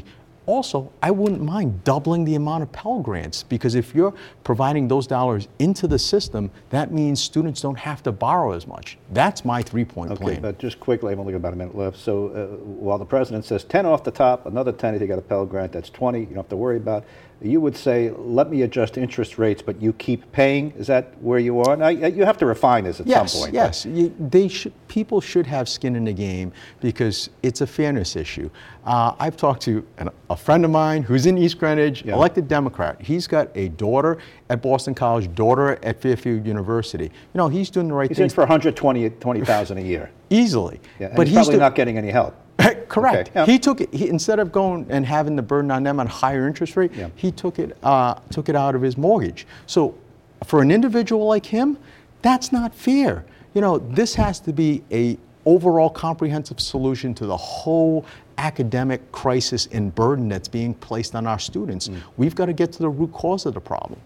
also, 0.46 0.92
I 1.02 1.10
wouldn't 1.10 1.40
mind 1.40 1.84
doubling 1.84 2.26
the 2.26 2.34
amount 2.34 2.62
of 2.64 2.70
Pell 2.70 3.00
Grants 3.00 3.42
because 3.42 3.74
if 3.74 3.94
you're 3.94 4.12
providing 4.44 4.88
those 4.88 5.06
dollars 5.06 5.48
into 5.58 5.86
the 5.88 5.98
system, 5.98 6.50
that 6.68 6.92
means 6.92 7.18
students 7.22 7.62
don't 7.62 7.78
have 7.78 8.02
to 8.02 8.12
borrow 8.12 8.52
as 8.52 8.66
much. 8.66 8.98
That's 9.12 9.42
my 9.44 9.62
three-point 9.62 10.10
Okay, 10.12 10.22
plan. 10.22 10.42
but 10.42 10.58
just 10.58 10.78
quickly, 10.80 11.12
I've 11.12 11.18
only 11.18 11.32
got 11.32 11.38
about 11.38 11.54
a 11.54 11.56
minute 11.56 11.74
left. 11.74 11.96
So 11.96 12.28
uh, 12.28 12.46
while 12.62 12.98
the 12.98 13.06
president 13.06 13.46
says 13.46 13.64
10 13.64 13.86
off 13.86 14.04
the 14.04 14.10
top, 14.10 14.44
another 14.44 14.70
10 14.72 14.94
if 14.94 15.00
you 15.00 15.06
got 15.06 15.18
a 15.18 15.22
Pell 15.22 15.46
Grant, 15.46 15.72
that's 15.72 15.88
20, 15.88 16.20
you 16.20 16.26
don't 16.26 16.36
have 16.36 16.48
to 16.50 16.56
worry 16.56 16.76
about. 16.76 17.04
You 17.40 17.60
would 17.62 17.76
say, 17.76 18.10
let 18.10 18.50
me 18.50 18.62
adjust 18.62 18.98
interest 18.98 19.38
rates, 19.38 19.62
but 19.62 19.80
you 19.80 19.92
keep 19.94 20.30
paying? 20.32 20.72
Is 20.72 20.86
that 20.88 21.14
where 21.22 21.38
you 21.38 21.60
are? 21.60 21.74
Now, 21.76 21.88
you 21.88 22.24
have 22.24 22.38
to 22.38 22.46
refine 22.46 22.84
this 22.84 23.00
at 23.00 23.06
yes, 23.06 23.32
some 23.32 23.40
point. 23.40 23.52
but- 23.54 23.86
yes. 23.86 23.86
They 24.20 24.48
should, 24.48 24.72
people 24.94 25.20
should 25.20 25.44
have 25.44 25.68
skin 25.68 25.96
in 25.96 26.04
the 26.04 26.12
game 26.12 26.52
because 26.80 27.28
it's 27.42 27.62
a 27.62 27.66
fairness 27.66 28.14
issue. 28.14 28.48
Uh, 28.86 29.12
I've 29.18 29.36
talked 29.36 29.60
to 29.62 29.84
an, 29.98 30.08
a 30.30 30.36
friend 30.36 30.64
of 30.64 30.70
mine 30.70 31.02
who's 31.02 31.26
in 31.26 31.36
East 31.36 31.58
Greenwich, 31.58 32.04
Yeah. 32.04 32.14
elected 32.14 32.46
Democrat. 32.46 33.02
He's 33.02 33.26
got 33.26 33.48
a 33.56 33.70
daughter 33.70 34.18
at 34.50 34.62
Boston 34.62 34.94
College, 34.94 35.34
daughter 35.34 35.80
at 35.84 36.00
Fairfield 36.00 36.46
University. 36.46 37.06
You 37.06 37.38
know, 37.38 37.48
he's 37.48 37.70
doing 37.70 37.88
the 37.88 37.94
right 37.94 38.08
He's 38.08 38.18
in 38.18 38.22
things 38.22 38.34
for 38.34 38.42
120 38.42 39.10
20,000 39.10 39.78
a 39.78 39.80
year. 39.92 40.12
easily. 40.30 40.80
Yeah, 41.00 41.12
but 41.16 41.26
he's, 41.26 41.34
probably 41.34 41.54
do- 41.54 41.58
not 41.58 41.74
getting 41.74 41.98
any 41.98 42.10
help. 42.12 42.36
Correct. 42.88 43.30
Okay, 43.30 43.40
yeah. 43.40 43.46
He 43.46 43.58
took 43.58 43.80
it. 43.80 43.92
He, 43.92 44.08
instead 44.08 44.38
of 44.38 44.52
going 44.52 44.86
and 44.90 45.04
having 45.04 45.34
the 45.34 45.42
burden 45.42 45.72
on 45.72 45.82
them 45.82 45.98
on 45.98 46.06
higher 46.06 46.46
interest 46.46 46.76
rate, 46.76 46.92
Yeah. 46.94 47.08
he 47.16 47.32
took 47.32 47.58
it 47.58 47.76
uh, 47.82 48.14
took 48.30 48.48
it 48.48 48.54
out 48.54 48.76
of 48.76 48.82
his 48.82 48.96
mortgage. 48.96 49.44
So, 49.66 49.96
for 50.44 50.62
an 50.62 50.70
individual 50.70 51.26
like 51.26 51.46
him, 51.46 51.78
that's 52.22 52.52
not 52.52 52.72
fair. 52.76 53.24
You 53.54 53.60
know, 53.60 53.78
this 53.78 54.16
has 54.16 54.40
to 54.40 54.52
be 54.52 54.82
a 54.90 55.16
overall 55.44 55.88
comprehensive 55.88 56.58
solution 56.60 57.14
to 57.14 57.26
the 57.26 57.36
whole 57.36 58.04
academic 58.36 59.12
crisis 59.12 59.68
and 59.70 59.94
burden 59.94 60.28
that's 60.28 60.48
being 60.48 60.74
placed 60.74 61.14
on 61.14 61.26
our 61.26 61.38
students. 61.38 61.86
Mm. 61.86 62.02
We've 62.16 62.34
got 62.34 62.46
to 62.46 62.52
get 62.52 62.72
to 62.72 62.78
the 62.80 62.88
root 62.88 63.12
cause 63.12 63.46
of 63.46 63.54
the 63.54 63.60
problem. 63.60 64.00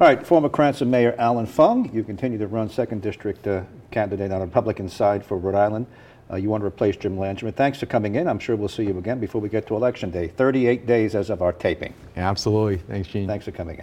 All 0.00 0.06
right, 0.06 0.24
former 0.24 0.48
Cranston 0.48 0.88
Mayor 0.88 1.16
Allan 1.18 1.46
Fung, 1.46 1.90
you 1.92 2.04
continue 2.04 2.38
to 2.38 2.46
run 2.46 2.70
second 2.70 3.02
district 3.02 3.46
uh, 3.46 3.62
candidate 3.90 4.30
on 4.30 4.38
the 4.38 4.46
Republican 4.46 4.88
side 4.88 5.24
for 5.24 5.36
Rhode 5.36 5.56
Island. 5.56 5.86
Uh, 6.30 6.36
you 6.36 6.48
want 6.48 6.62
to 6.62 6.66
replace 6.66 6.96
Jim 6.96 7.16
Langevin. 7.16 7.54
Thanks 7.54 7.80
for 7.80 7.86
coming 7.86 8.14
in. 8.14 8.28
I'm 8.28 8.38
sure 8.38 8.54
we'll 8.54 8.68
see 8.68 8.84
you 8.84 8.96
again 8.96 9.18
before 9.18 9.40
we 9.40 9.48
get 9.48 9.66
to 9.66 9.76
Election 9.76 10.10
Day. 10.10 10.28
38 10.28 10.86
days 10.86 11.14
as 11.14 11.28
of 11.28 11.42
our 11.42 11.52
taping. 11.52 11.92
Absolutely. 12.16 12.78
Thanks, 12.78 13.08
Gene. 13.08 13.26
Thanks 13.26 13.44
for 13.44 13.50
coming 13.50 13.74
in. 13.76 13.80